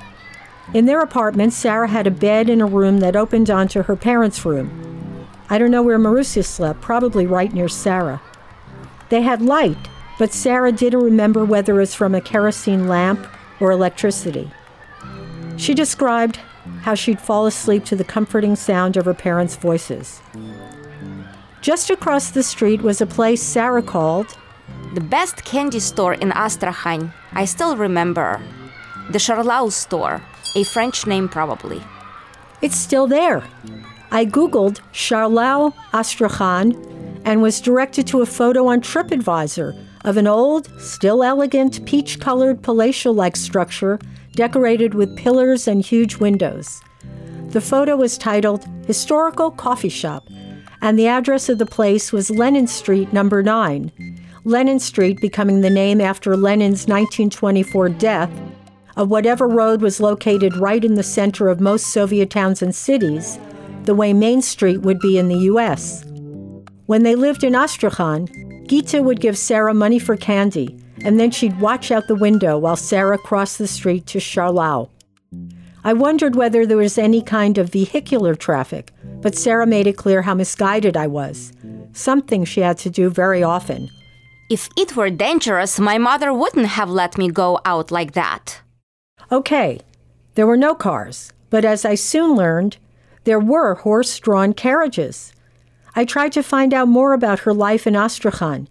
In 0.74 0.86
their 0.86 1.00
apartment, 1.00 1.52
Sarah 1.52 1.88
had 1.88 2.06
a 2.06 2.10
bed 2.10 2.48
in 2.48 2.60
a 2.60 2.66
room 2.66 2.98
that 2.98 3.16
opened 3.16 3.50
onto 3.50 3.82
her 3.82 3.96
parents' 3.96 4.44
room. 4.44 5.26
I 5.50 5.58
don't 5.58 5.70
know 5.70 5.82
where 5.82 5.98
Marusia 5.98 6.44
slept, 6.44 6.80
probably 6.80 7.26
right 7.26 7.52
near 7.52 7.68
Sarah. 7.68 8.22
They 9.10 9.20
had 9.20 9.42
light, 9.42 9.76
but 10.18 10.32
Sarah 10.32 10.72
didn't 10.72 11.02
remember 11.02 11.44
whether 11.44 11.74
it 11.74 11.80
was 11.80 11.94
from 11.94 12.14
a 12.14 12.20
kerosene 12.22 12.88
lamp 12.88 13.26
or 13.60 13.70
electricity. 13.70 14.50
She 15.58 15.74
described 15.74 16.38
how 16.82 16.94
she'd 16.94 17.20
fall 17.20 17.46
asleep 17.46 17.84
to 17.86 17.96
the 17.96 18.04
comforting 18.04 18.56
sound 18.56 18.96
of 18.96 19.04
her 19.04 19.14
parents' 19.14 19.56
voices. 19.56 20.22
Just 21.60 21.90
across 21.90 22.30
the 22.30 22.42
street 22.42 22.82
was 22.82 23.00
a 23.00 23.06
place 23.06 23.42
Sarah 23.42 23.82
called 23.82 24.36
the 24.92 25.00
best 25.00 25.44
candy 25.44 25.80
store 25.80 26.14
in 26.14 26.32
Astrakhan. 26.32 27.12
I 27.32 27.46
still 27.46 27.76
remember. 27.76 28.40
The 29.10 29.18
Charlau 29.18 29.72
store, 29.72 30.20
a 30.54 30.64
French 30.64 31.06
name 31.06 31.28
probably. 31.28 31.82
It's 32.60 32.76
still 32.76 33.06
there. 33.06 33.42
I 34.10 34.26
Googled 34.26 34.80
Charlau 34.92 35.72
Astrakhan 35.94 36.76
and 37.24 37.40
was 37.40 37.60
directed 37.60 38.06
to 38.08 38.20
a 38.20 38.26
photo 38.26 38.66
on 38.66 38.82
TripAdvisor 38.82 39.86
of 40.04 40.16
an 40.16 40.26
old, 40.26 40.68
still 40.78 41.22
elegant, 41.22 41.86
peach 41.86 42.20
colored 42.20 42.62
palatial 42.62 43.14
like 43.14 43.36
structure 43.36 43.98
decorated 44.32 44.94
with 44.94 45.16
pillars 45.16 45.66
and 45.68 45.84
huge 45.84 46.16
windows. 46.16 46.82
The 47.48 47.60
photo 47.60 47.96
was 47.96 48.18
titled 48.18 48.66
Historical 48.86 49.50
Coffee 49.50 49.88
Shop, 49.88 50.26
and 50.80 50.98
the 50.98 51.06
address 51.06 51.48
of 51.48 51.58
the 51.58 51.66
place 51.66 52.12
was 52.12 52.30
Lenin 52.30 52.66
Street, 52.66 53.12
number 53.12 53.42
9. 53.42 54.11
Lenin 54.44 54.80
Street 54.80 55.20
becoming 55.20 55.60
the 55.60 55.70
name 55.70 56.00
after 56.00 56.36
Lenin's 56.36 56.88
1924 56.88 57.90
death 57.90 58.30
of 58.96 59.08
whatever 59.08 59.46
road 59.46 59.80
was 59.80 60.00
located 60.00 60.56
right 60.56 60.84
in 60.84 60.94
the 60.94 61.02
center 61.04 61.48
of 61.48 61.60
most 61.60 61.86
Soviet 61.92 62.28
towns 62.28 62.60
and 62.60 62.74
cities, 62.74 63.38
the 63.84 63.94
way 63.94 64.12
Main 64.12 64.42
Street 64.42 64.78
would 64.78 64.98
be 64.98 65.16
in 65.16 65.28
the 65.28 65.38
U.S. 65.38 66.04
When 66.86 67.04
they 67.04 67.14
lived 67.14 67.44
in 67.44 67.54
Astrakhan, 67.54 68.64
Gita 68.66 69.00
would 69.00 69.20
give 69.20 69.38
Sarah 69.38 69.74
money 69.74 70.00
for 70.00 70.16
candy, 70.16 70.76
and 71.04 71.20
then 71.20 71.30
she'd 71.30 71.60
watch 71.60 71.92
out 71.92 72.08
the 72.08 72.16
window 72.16 72.58
while 72.58 72.76
Sarah 72.76 73.18
crossed 73.18 73.58
the 73.58 73.68
street 73.68 74.06
to 74.08 74.18
Charlau. 74.18 74.90
I 75.84 75.92
wondered 75.92 76.34
whether 76.34 76.66
there 76.66 76.76
was 76.76 76.98
any 76.98 77.22
kind 77.22 77.58
of 77.58 77.70
vehicular 77.70 78.34
traffic, 78.34 78.92
but 79.20 79.36
Sarah 79.36 79.68
made 79.68 79.86
it 79.86 79.96
clear 79.96 80.22
how 80.22 80.34
misguided 80.34 80.96
I 80.96 81.06
was, 81.06 81.52
something 81.92 82.44
she 82.44 82.60
had 82.60 82.78
to 82.78 82.90
do 82.90 83.08
very 83.08 83.44
often. 83.44 83.88
If 84.52 84.68
it 84.76 84.94
were 84.94 85.08
dangerous, 85.08 85.80
my 85.80 85.96
mother 85.96 86.30
wouldn't 86.30 86.66
have 86.66 86.90
let 86.90 87.16
me 87.16 87.30
go 87.30 87.58
out 87.64 87.90
like 87.90 88.12
that. 88.12 88.60
Okay, 89.30 89.80
there 90.34 90.46
were 90.46 90.58
no 90.58 90.74
cars, 90.74 91.32
but 91.48 91.64
as 91.64 91.86
I 91.86 91.94
soon 91.94 92.36
learned, 92.36 92.76
there 93.24 93.40
were 93.40 93.76
horse 93.76 94.20
drawn 94.20 94.52
carriages. 94.52 95.32
I 95.96 96.04
tried 96.04 96.32
to 96.32 96.42
find 96.42 96.74
out 96.74 96.88
more 96.88 97.14
about 97.14 97.38
her 97.46 97.54
life 97.54 97.86
in 97.86 97.96
Astrakhan. 97.96 98.68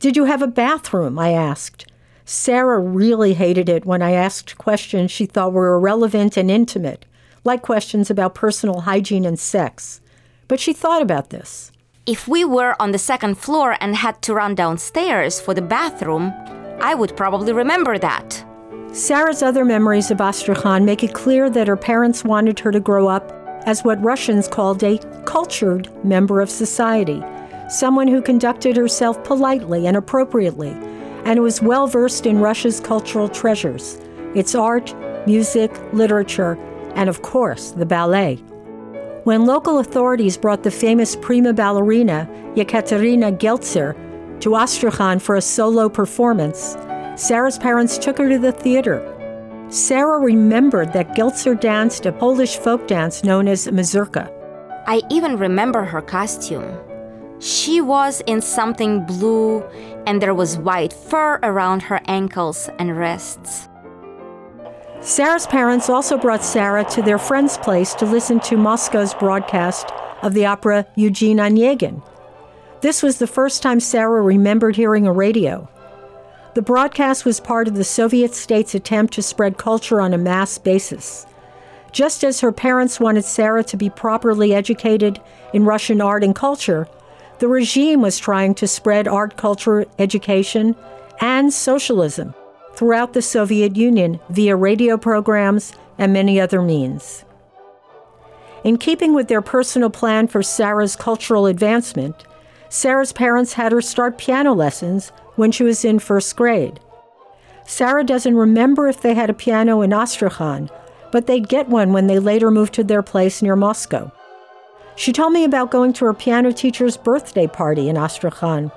Did 0.00 0.16
you 0.16 0.24
have 0.24 0.40
a 0.40 0.46
bathroom? 0.46 1.18
I 1.18 1.32
asked. 1.32 1.84
Sarah 2.24 2.80
really 2.80 3.34
hated 3.34 3.68
it 3.68 3.84
when 3.84 4.00
I 4.00 4.12
asked 4.12 4.56
questions 4.56 5.10
she 5.10 5.26
thought 5.26 5.52
were 5.52 5.74
irrelevant 5.74 6.38
and 6.38 6.50
intimate, 6.50 7.04
like 7.44 7.60
questions 7.60 8.08
about 8.08 8.34
personal 8.34 8.80
hygiene 8.80 9.26
and 9.26 9.38
sex. 9.38 10.00
But 10.46 10.58
she 10.58 10.72
thought 10.72 11.02
about 11.02 11.28
this. 11.28 11.70
If 12.08 12.26
we 12.26 12.42
were 12.42 12.74
on 12.80 12.92
the 12.92 12.98
second 12.98 13.34
floor 13.34 13.76
and 13.82 13.94
had 13.94 14.22
to 14.22 14.32
run 14.32 14.54
downstairs 14.54 15.42
for 15.42 15.52
the 15.52 15.60
bathroom, 15.60 16.32
I 16.80 16.94
would 16.94 17.14
probably 17.18 17.52
remember 17.52 17.98
that. 17.98 18.46
Sarah's 18.92 19.42
other 19.42 19.62
memories 19.62 20.10
of 20.10 20.18
Astrakhan 20.18 20.86
make 20.86 21.04
it 21.04 21.12
clear 21.12 21.50
that 21.50 21.68
her 21.68 21.76
parents 21.76 22.24
wanted 22.24 22.60
her 22.60 22.72
to 22.72 22.80
grow 22.80 23.08
up 23.08 23.30
as 23.66 23.84
what 23.84 24.02
Russians 24.02 24.48
called 24.48 24.82
a 24.82 24.96
cultured 25.26 25.92
member 26.02 26.40
of 26.40 26.48
society, 26.48 27.22
someone 27.68 28.08
who 28.08 28.22
conducted 28.22 28.74
herself 28.74 29.22
politely 29.22 29.86
and 29.86 29.94
appropriately, 29.94 30.70
and 31.26 31.42
was 31.42 31.60
well 31.60 31.86
versed 31.86 32.24
in 32.24 32.40
Russia's 32.40 32.80
cultural 32.80 33.28
treasures 33.28 34.00
its 34.34 34.54
art, 34.54 34.94
music, 35.26 35.70
literature, 35.92 36.54
and 36.94 37.10
of 37.10 37.20
course, 37.20 37.72
the 37.72 37.84
ballet. 37.84 38.42
When 39.28 39.44
local 39.44 39.78
authorities 39.78 40.38
brought 40.38 40.62
the 40.62 40.70
famous 40.70 41.14
prima 41.14 41.52
ballerina 41.52 42.26
Yekaterina 42.56 43.36
Geltser 43.36 43.94
to 44.40 44.56
Astrakhan 44.56 45.18
for 45.18 45.36
a 45.36 45.42
solo 45.42 45.90
performance, 45.90 46.78
Sarah's 47.14 47.58
parents 47.58 47.98
took 47.98 48.16
her 48.16 48.26
to 48.30 48.38
the 48.38 48.52
theater 48.52 49.04
Sarah 49.68 50.18
remembered 50.18 50.94
that 50.94 51.14
Geltser 51.14 51.60
danced 51.60 52.06
a 52.06 52.12
Polish 52.12 52.56
folk 52.56 52.88
dance 52.88 53.22
known 53.22 53.48
as 53.48 53.68
mazurka. 53.70 54.32
I 54.86 55.02
even 55.10 55.36
remember 55.36 55.84
her 55.84 56.00
costume. 56.00 56.78
She 57.38 57.82
was 57.82 58.22
in 58.26 58.40
something 58.40 59.04
blue, 59.04 59.62
and 60.06 60.22
there 60.22 60.34
was 60.34 60.56
white 60.56 60.94
fur 60.94 61.38
around 61.42 61.82
her 61.82 62.00
ankles 62.06 62.70
and 62.78 62.96
wrists. 62.96 63.67
Sarah's 65.00 65.46
parents 65.46 65.88
also 65.88 66.18
brought 66.18 66.42
Sarah 66.42 66.84
to 66.90 67.02
their 67.02 67.18
friend's 67.18 67.56
place 67.56 67.94
to 67.94 68.04
listen 68.04 68.40
to 68.40 68.56
Moscow's 68.56 69.14
broadcast 69.14 69.86
of 70.22 70.34
the 70.34 70.44
opera 70.44 70.86
Eugene 70.96 71.38
Onegin. 71.38 72.02
This 72.80 73.00
was 73.00 73.18
the 73.18 73.28
first 73.28 73.62
time 73.62 73.78
Sarah 73.78 74.20
remembered 74.20 74.74
hearing 74.74 75.06
a 75.06 75.12
radio. 75.12 75.68
The 76.54 76.62
broadcast 76.62 77.24
was 77.24 77.38
part 77.38 77.68
of 77.68 77.76
the 77.76 77.84
Soviet 77.84 78.34
state's 78.34 78.74
attempt 78.74 79.14
to 79.14 79.22
spread 79.22 79.56
culture 79.56 80.00
on 80.00 80.12
a 80.12 80.18
mass 80.18 80.58
basis. 80.58 81.26
Just 81.92 82.24
as 82.24 82.40
her 82.40 82.52
parents 82.52 82.98
wanted 82.98 83.24
Sarah 83.24 83.64
to 83.64 83.76
be 83.76 83.90
properly 83.90 84.52
educated 84.52 85.20
in 85.54 85.64
Russian 85.64 86.00
art 86.00 86.24
and 86.24 86.34
culture, 86.34 86.88
the 87.38 87.48
regime 87.48 88.02
was 88.02 88.18
trying 88.18 88.54
to 88.56 88.66
spread 88.66 89.06
art, 89.06 89.36
culture, 89.36 89.86
education, 90.00 90.74
and 91.20 91.52
socialism 91.52 92.34
throughout 92.78 93.12
the 93.12 93.20
Soviet 93.20 93.74
Union 93.74 94.20
via 94.30 94.54
radio 94.54 94.96
programs 94.96 95.72
and 95.98 96.12
many 96.12 96.40
other 96.40 96.62
means. 96.62 97.24
In 98.62 98.76
keeping 98.76 99.14
with 99.14 99.26
their 99.26 99.42
personal 99.42 99.90
plan 99.90 100.28
for 100.28 100.44
Sarah's 100.44 100.94
cultural 100.94 101.46
advancement, 101.46 102.24
Sarah's 102.68 103.12
parents 103.12 103.54
had 103.54 103.72
her 103.72 103.82
start 103.82 104.16
piano 104.16 104.52
lessons 104.52 105.08
when 105.34 105.50
she 105.50 105.64
was 105.64 105.84
in 105.84 105.98
first 105.98 106.36
grade. 106.36 106.78
Sarah 107.66 108.04
doesn't 108.04 108.36
remember 108.36 108.86
if 108.86 109.00
they 109.02 109.14
had 109.14 109.28
a 109.28 109.34
piano 109.34 109.82
in 109.82 109.92
Astrakhan, 109.92 110.70
but 111.10 111.26
they'd 111.26 111.48
get 111.48 111.68
one 111.68 111.92
when 111.92 112.06
they 112.06 112.20
later 112.20 112.48
moved 112.48 112.74
to 112.74 112.84
their 112.84 113.02
place 113.02 113.42
near 113.42 113.56
Moscow. 113.56 114.12
She 114.94 115.12
told 115.12 115.32
me 115.32 115.42
about 115.42 115.72
going 115.72 115.94
to 115.94 116.04
her 116.04 116.14
piano 116.14 116.52
teacher's 116.52 116.96
birthday 116.96 117.48
party 117.48 117.88
in 117.88 117.96
Astrakhan. 117.96 118.70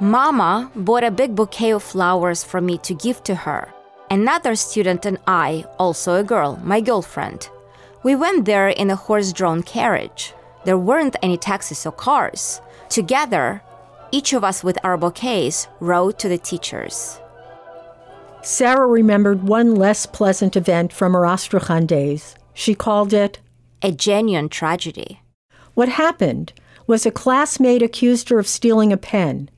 Mama 0.00 0.70
bought 0.76 1.02
a 1.02 1.10
big 1.10 1.34
bouquet 1.34 1.72
of 1.72 1.82
flowers 1.82 2.44
for 2.44 2.60
me 2.60 2.78
to 2.78 2.94
give 2.94 3.20
to 3.24 3.34
her. 3.34 3.68
Another 4.08 4.54
student 4.54 5.04
and 5.04 5.18
I, 5.26 5.64
also 5.76 6.14
a 6.14 6.22
girl, 6.22 6.60
my 6.62 6.80
girlfriend. 6.80 7.48
We 8.04 8.14
went 8.14 8.44
there 8.44 8.68
in 8.68 8.90
a 8.90 8.96
horse 8.96 9.32
drawn 9.32 9.64
carriage. 9.64 10.34
There 10.64 10.78
weren't 10.78 11.16
any 11.20 11.36
taxis 11.36 11.84
or 11.84 11.90
cars. 11.90 12.60
Together, 12.88 13.60
each 14.12 14.32
of 14.32 14.44
us 14.44 14.62
with 14.62 14.78
our 14.84 14.96
bouquets 14.96 15.66
rode 15.80 16.16
to 16.20 16.28
the 16.28 16.38
teachers. 16.38 17.18
Sarah 18.42 18.86
remembered 18.86 19.42
one 19.42 19.74
less 19.74 20.06
pleasant 20.06 20.54
event 20.54 20.92
from 20.92 21.12
her 21.12 21.26
Astrakhan 21.26 21.86
days. 21.86 22.36
She 22.54 22.74
called 22.76 23.12
it 23.12 23.40
a 23.82 23.90
genuine 23.90 24.48
tragedy. 24.48 25.22
What 25.74 25.88
happened 25.88 26.52
was 26.86 27.04
a 27.04 27.10
classmate 27.10 27.82
accused 27.82 28.28
her 28.28 28.38
of 28.38 28.46
stealing 28.46 28.92
a 28.92 28.96
pen. 28.96 29.50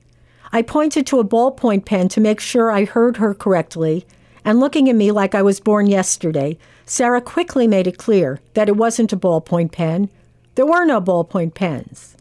I 0.53 0.63
pointed 0.63 1.07
to 1.07 1.21
a 1.21 1.25
ballpoint 1.25 1.85
pen 1.85 2.09
to 2.09 2.21
make 2.21 2.41
sure 2.41 2.73
I 2.73 2.85
heard 2.85 3.19
her 3.19 3.35
correctly, 3.35 4.05
and 4.45 4.59
looking 4.59 4.89
at 4.89 4.97
me 4.97 5.13
like 5.13 5.35
I 5.35 5.43
was 5.43 5.61
born 5.61 5.87
yesterday, 5.87 6.59
Sarah 6.87 7.21
quickly 7.21 7.69
made 7.69 7.87
it 7.87 7.99
clear 7.99 8.41
that 8.55 8.69
it 8.69 8.77
wasn't 8.77 9.13
a 9.13 9.17
ballpoint 9.17 9.71
pen. 9.71 10.09
There 10.57 10.67
were 10.67 10.85
no 10.85 11.01
ballpoint 11.01 11.55
pens. 11.55 12.17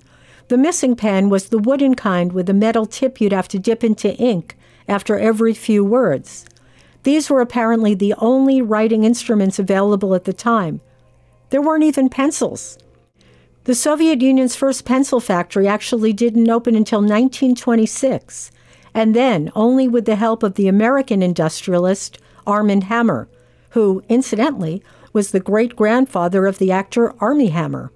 The 0.47 0.57
missing 0.57 0.95
pen 0.95 1.29
was 1.29 1.49
the 1.49 1.57
wooden 1.57 1.95
kind 1.95 2.31
with 2.31 2.49
a 2.49 2.53
metal 2.53 2.85
tip 2.85 3.19
you'd 3.19 3.33
have 3.33 3.47
to 3.47 3.57
dip 3.59 3.83
into 3.83 4.15
ink 4.15 4.55
after 4.87 5.17
every 5.17 5.55
few 5.55 5.83
words. 5.83 6.45
These 7.03 7.29
were 7.31 7.41
apparently 7.41 7.95
the 7.95 8.13
only 8.17 8.61
writing 8.61 9.05
instruments 9.05 9.57
available 9.57 10.13
at 10.13 10.25
the 10.25 10.33
time. 10.33 10.81
There 11.49 11.61
weren't 11.61 11.83
even 11.83 12.09
pencils. 12.09 12.77
The 13.65 13.75
Soviet 13.75 14.21
Union's 14.21 14.55
first 14.55 14.85
pencil 14.85 15.19
factory 15.19 15.67
actually 15.67 16.13
didn't 16.13 16.49
open 16.49 16.75
until 16.75 16.99
1926, 16.99 18.51
and 18.93 19.15
then 19.15 19.51
only 19.55 19.87
with 19.87 20.05
the 20.05 20.15
help 20.15 20.43
of 20.43 20.55
the 20.55 20.67
American 20.67 21.21
industrialist 21.21 22.17
Armand 22.47 22.85
Hammer, 22.85 23.27
who, 23.71 24.01
incidentally, 24.09 24.81
was 25.13 25.31
the 25.31 25.39
great 25.39 25.75
grandfather 25.75 26.45
of 26.45 26.57
the 26.57 26.71
actor 26.71 27.13
Armie 27.21 27.49
Hammer. 27.49 27.91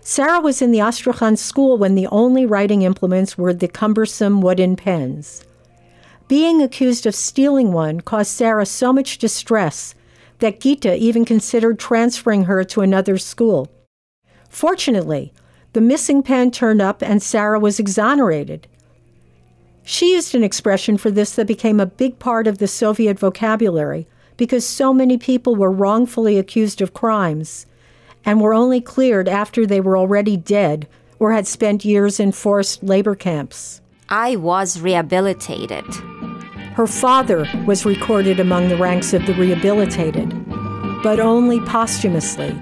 Sarah 0.00 0.40
was 0.40 0.62
in 0.62 0.70
the 0.70 0.80
Astrakhan 0.80 1.36
school 1.36 1.76
when 1.76 1.94
the 1.94 2.06
only 2.08 2.46
writing 2.46 2.82
implements 2.82 3.36
were 3.36 3.52
the 3.52 3.68
cumbersome 3.68 4.40
wooden 4.40 4.76
pens. 4.76 5.44
Being 6.28 6.62
accused 6.62 7.06
of 7.06 7.14
stealing 7.14 7.72
one 7.72 8.00
caused 8.02 8.30
Sarah 8.30 8.66
so 8.66 8.92
much 8.92 9.18
distress 9.18 9.94
that 10.38 10.60
Gita 10.60 10.94
even 10.96 11.24
considered 11.24 11.78
transferring 11.78 12.44
her 12.44 12.62
to 12.64 12.82
another 12.82 13.18
school. 13.18 13.70
Fortunately, 14.48 15.32
the 15.72 15.80
missing 15.80 16.22
pen 16.22 16.50
turned 16.50 16.82
up 16.82 17.02
and 17.02 17.22
Sarah 17.22 17.60
was 17.60 17.78
exonerated. 17.78 18.66
She 19.84 20.12
used 20.12 20.34
an 20.34 20.44
expression 20.44 20.98
for 20.98 21.10
this 21.10 21.34
that 21.36 21.46
became 21.46 21.80
a 21.80 21.86
big 21.86 22.18
part 22.18 22.46
of 22.46 22.58
the 22.58 22.68
Soviet 22.68 23.18
vocabulary 23.18 24.06
because 24.36 24.66
so 24.66 24.92
many 24.92 25.18
people 25.18 25.56
were 25.56 25.70
wrongfully 25.70 26.38
accused 26.38 26.80
of 26.80 26.94
crimes 26.94 27.66
and 28.24 28.40
were 28.40 28.54
only 28.54 28.80
cleared 28.80 29.28
after 29.28 29.66
they 29.66 29.80
were 29.80 29.96
already 29.96 30.36
dead 30.36 30.86
or 31.18 31.32
had 31.32 31.46
spent 31.46 31.84
years 31.84 32.20
in 32.20 32.32
forced 32.32 32.82
labor 32.82 33.14
camps. 33.14 33.80
I 34.08 34.36
was 34.36 34.80
rehabilitated. 34.80 35.84
Her 36.74 36.86
father 36.86 37.46
was 37.66 37.84
recorded 37.84 38.38
among 38.38 38.68
the 38.68 38.76
ranks 38.76 39.12
of 39.12 39.26
the 39.26 39.34
rehabilitated, 39.34 40.28
but 41.02 41.18
only 41.18 41.60
posthumously, 41.60 42.54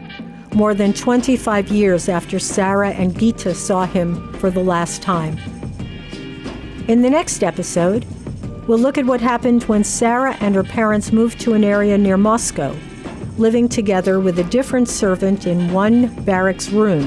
more 0.57 0.73
than 0.73 0.95
25 0.95 1.69
years 1.69 2.09
after 2.09 2.39
Sarah 2.39 2.91
and 2.91 3.17
Gita 3.19 3.55
saw 3.55 3.85
him 3.85 4.33
for 4.39 4.51
the 4.51 4.65
last 4.65 5.03
time. 5.03 5.37
In 6.89 7.03
the 7.03 7.11
next 7.11 7.45
episode, 7.45 8.07
we'll 8.67 8.79
look 8.79 8.97
at 8.97 9.05
what 9.05 9.21
happened 9.21 9.65
when 9.65 9.85
Sarah 9.85 10.35
and 10.41 10.55
her 10.55 10.65
parents 10.65 11.13
moved 11.13 11.39
to 11.41 11.53
an 11.53 11.63
area 11.63 11.99
near 11.99 12.17
Moscow 12.17 12.75
living 13.37 13.69
together 13.69 14.19
with 14.19 14.39
a 14.39 14.45
different 14.45 14.89
servant 14.89 15.47
in 15.47 15.71
one 15.71 16.09
barracks 16.25 16.71
room 16.71 17.05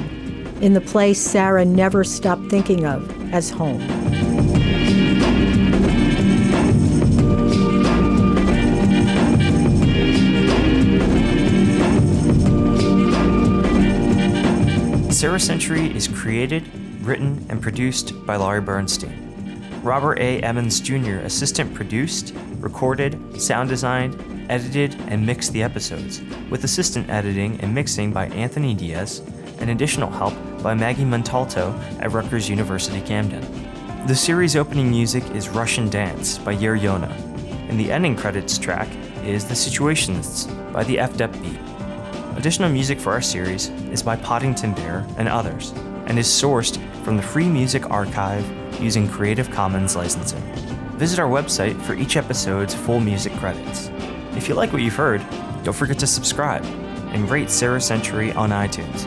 in 0.61 0.73
the 0.73 0.81
place 0.81 1.19
Sarah 1.19 1.65
never 1.65 2.03
stopped 2.03 2.51
thinking 2.51 2.85
of 2.85 3.33
as 3.33 3.49
home. 3.49 3.81
Sarah 15.19 15.37
Century 15.37 15.93
is 15.93 16.07
created, 16.07 16.65
written, 17.03 17.45
and 17.49 17.61
produced 17.61 18.25
by 18.25 18.37
Laurie 18.37 18.61
Bernstein. 18.61 19.81
Robert 19.83 20.17
A. 20.17 20.39
Emmons 20.39 20.79
Jr. 20.79 21.17
assistant 21.25 21.73
produced, 21.73 22.33
recorded, 22.59 23.19
sound 23.41 23.67
designed, 23.67 24.15
edited, 24.49 24.95
and 25.09 25.25
mixed 25.25 25.51
the 25.51 25.61
episodes, 25.61 26.21
with 26.49 26.63
assistant 26.63 27.09
editing 27.09 27.59
and 27.59 27.75
mixing 27.75 28.13
by 28.13 28.27
Anthony 28.27 28.73
Diaz 28.73 29.21
and 29.59 29.69
additional 29.69 30.09
help 30.09 30.33
by 30.63 30.73
Maggie 30.73 31.03
Montalto 31.03 31.77
at 31.99 32.13
Rutgers 32.13 32.47
University 32.47 33.01
Camden. 33.01 33.41
The 34.07 34.15
series 34.15 34.55
opening 34.55 34.89
music 34.89 35.29
is 35.31 35.49
Russian 35.49 35.89
Dance 35.89 36.37
by 36.37 36.53
Yer 36.53 36.77
Yona, 36.77 37.11
and 37.69 37.77
the 37.77 37.91
ending 37.91 38.15
credits 38.15 38.57
track 38.57 38.87
is 39.25 39.43
The 39.43 39.53
Situationists 39.53 40.71
by 40.71 40.85
the 40.85 40.95
FDEP 40.95 41.41
Beat. 41.41 41.68
Additional 42.39 42.69
music 42.69 42.99
for 43.01 43.11
our 43.11 43.19
series 43.19 43.67
is 43.91 44.01
by 44.01 44.15
Poddington 44.15 44.73
Bear 44.73 45.05
and 45.17 45.27
others, 45.27 45.71
and 46.05 46.17
is 46.17 46.25
sourced 46.25 46.77
from 47.03 47.17
the 47.17 47.21
Free 47.21 47.49
Music 47.49 47.91
Archive 47.91 48.49
using 48.81 49.09
Creative 49.09 49.51
Commons 49.51 49.97
licensing. 49.97 50.41
Visit 50.95 51.19
our 51.19 51.27
website 51.27 51.77
for 51.81 51.95
each 51.95 52.15
episode's 52.15 52.73
full 52.73 53.01
music 53.01 53.33
credits. 53.33 53.91
If 54.37 54.47
you 54.47 54.55
like 54.55 54.71
what 54.71 54.81
you've 54.81 54.95
heard, 54.95 55.21
don't 55.63 55.75
forget 55.75 55.99
to 55.99 56.07
subscribe 56.07 56.63
and 57.11 57.29
rate 57.29 57.49
Sarah 57.49 57.81
Century 57.81 58.31
on 58.31 58.51
iTunes. 58.51 59.03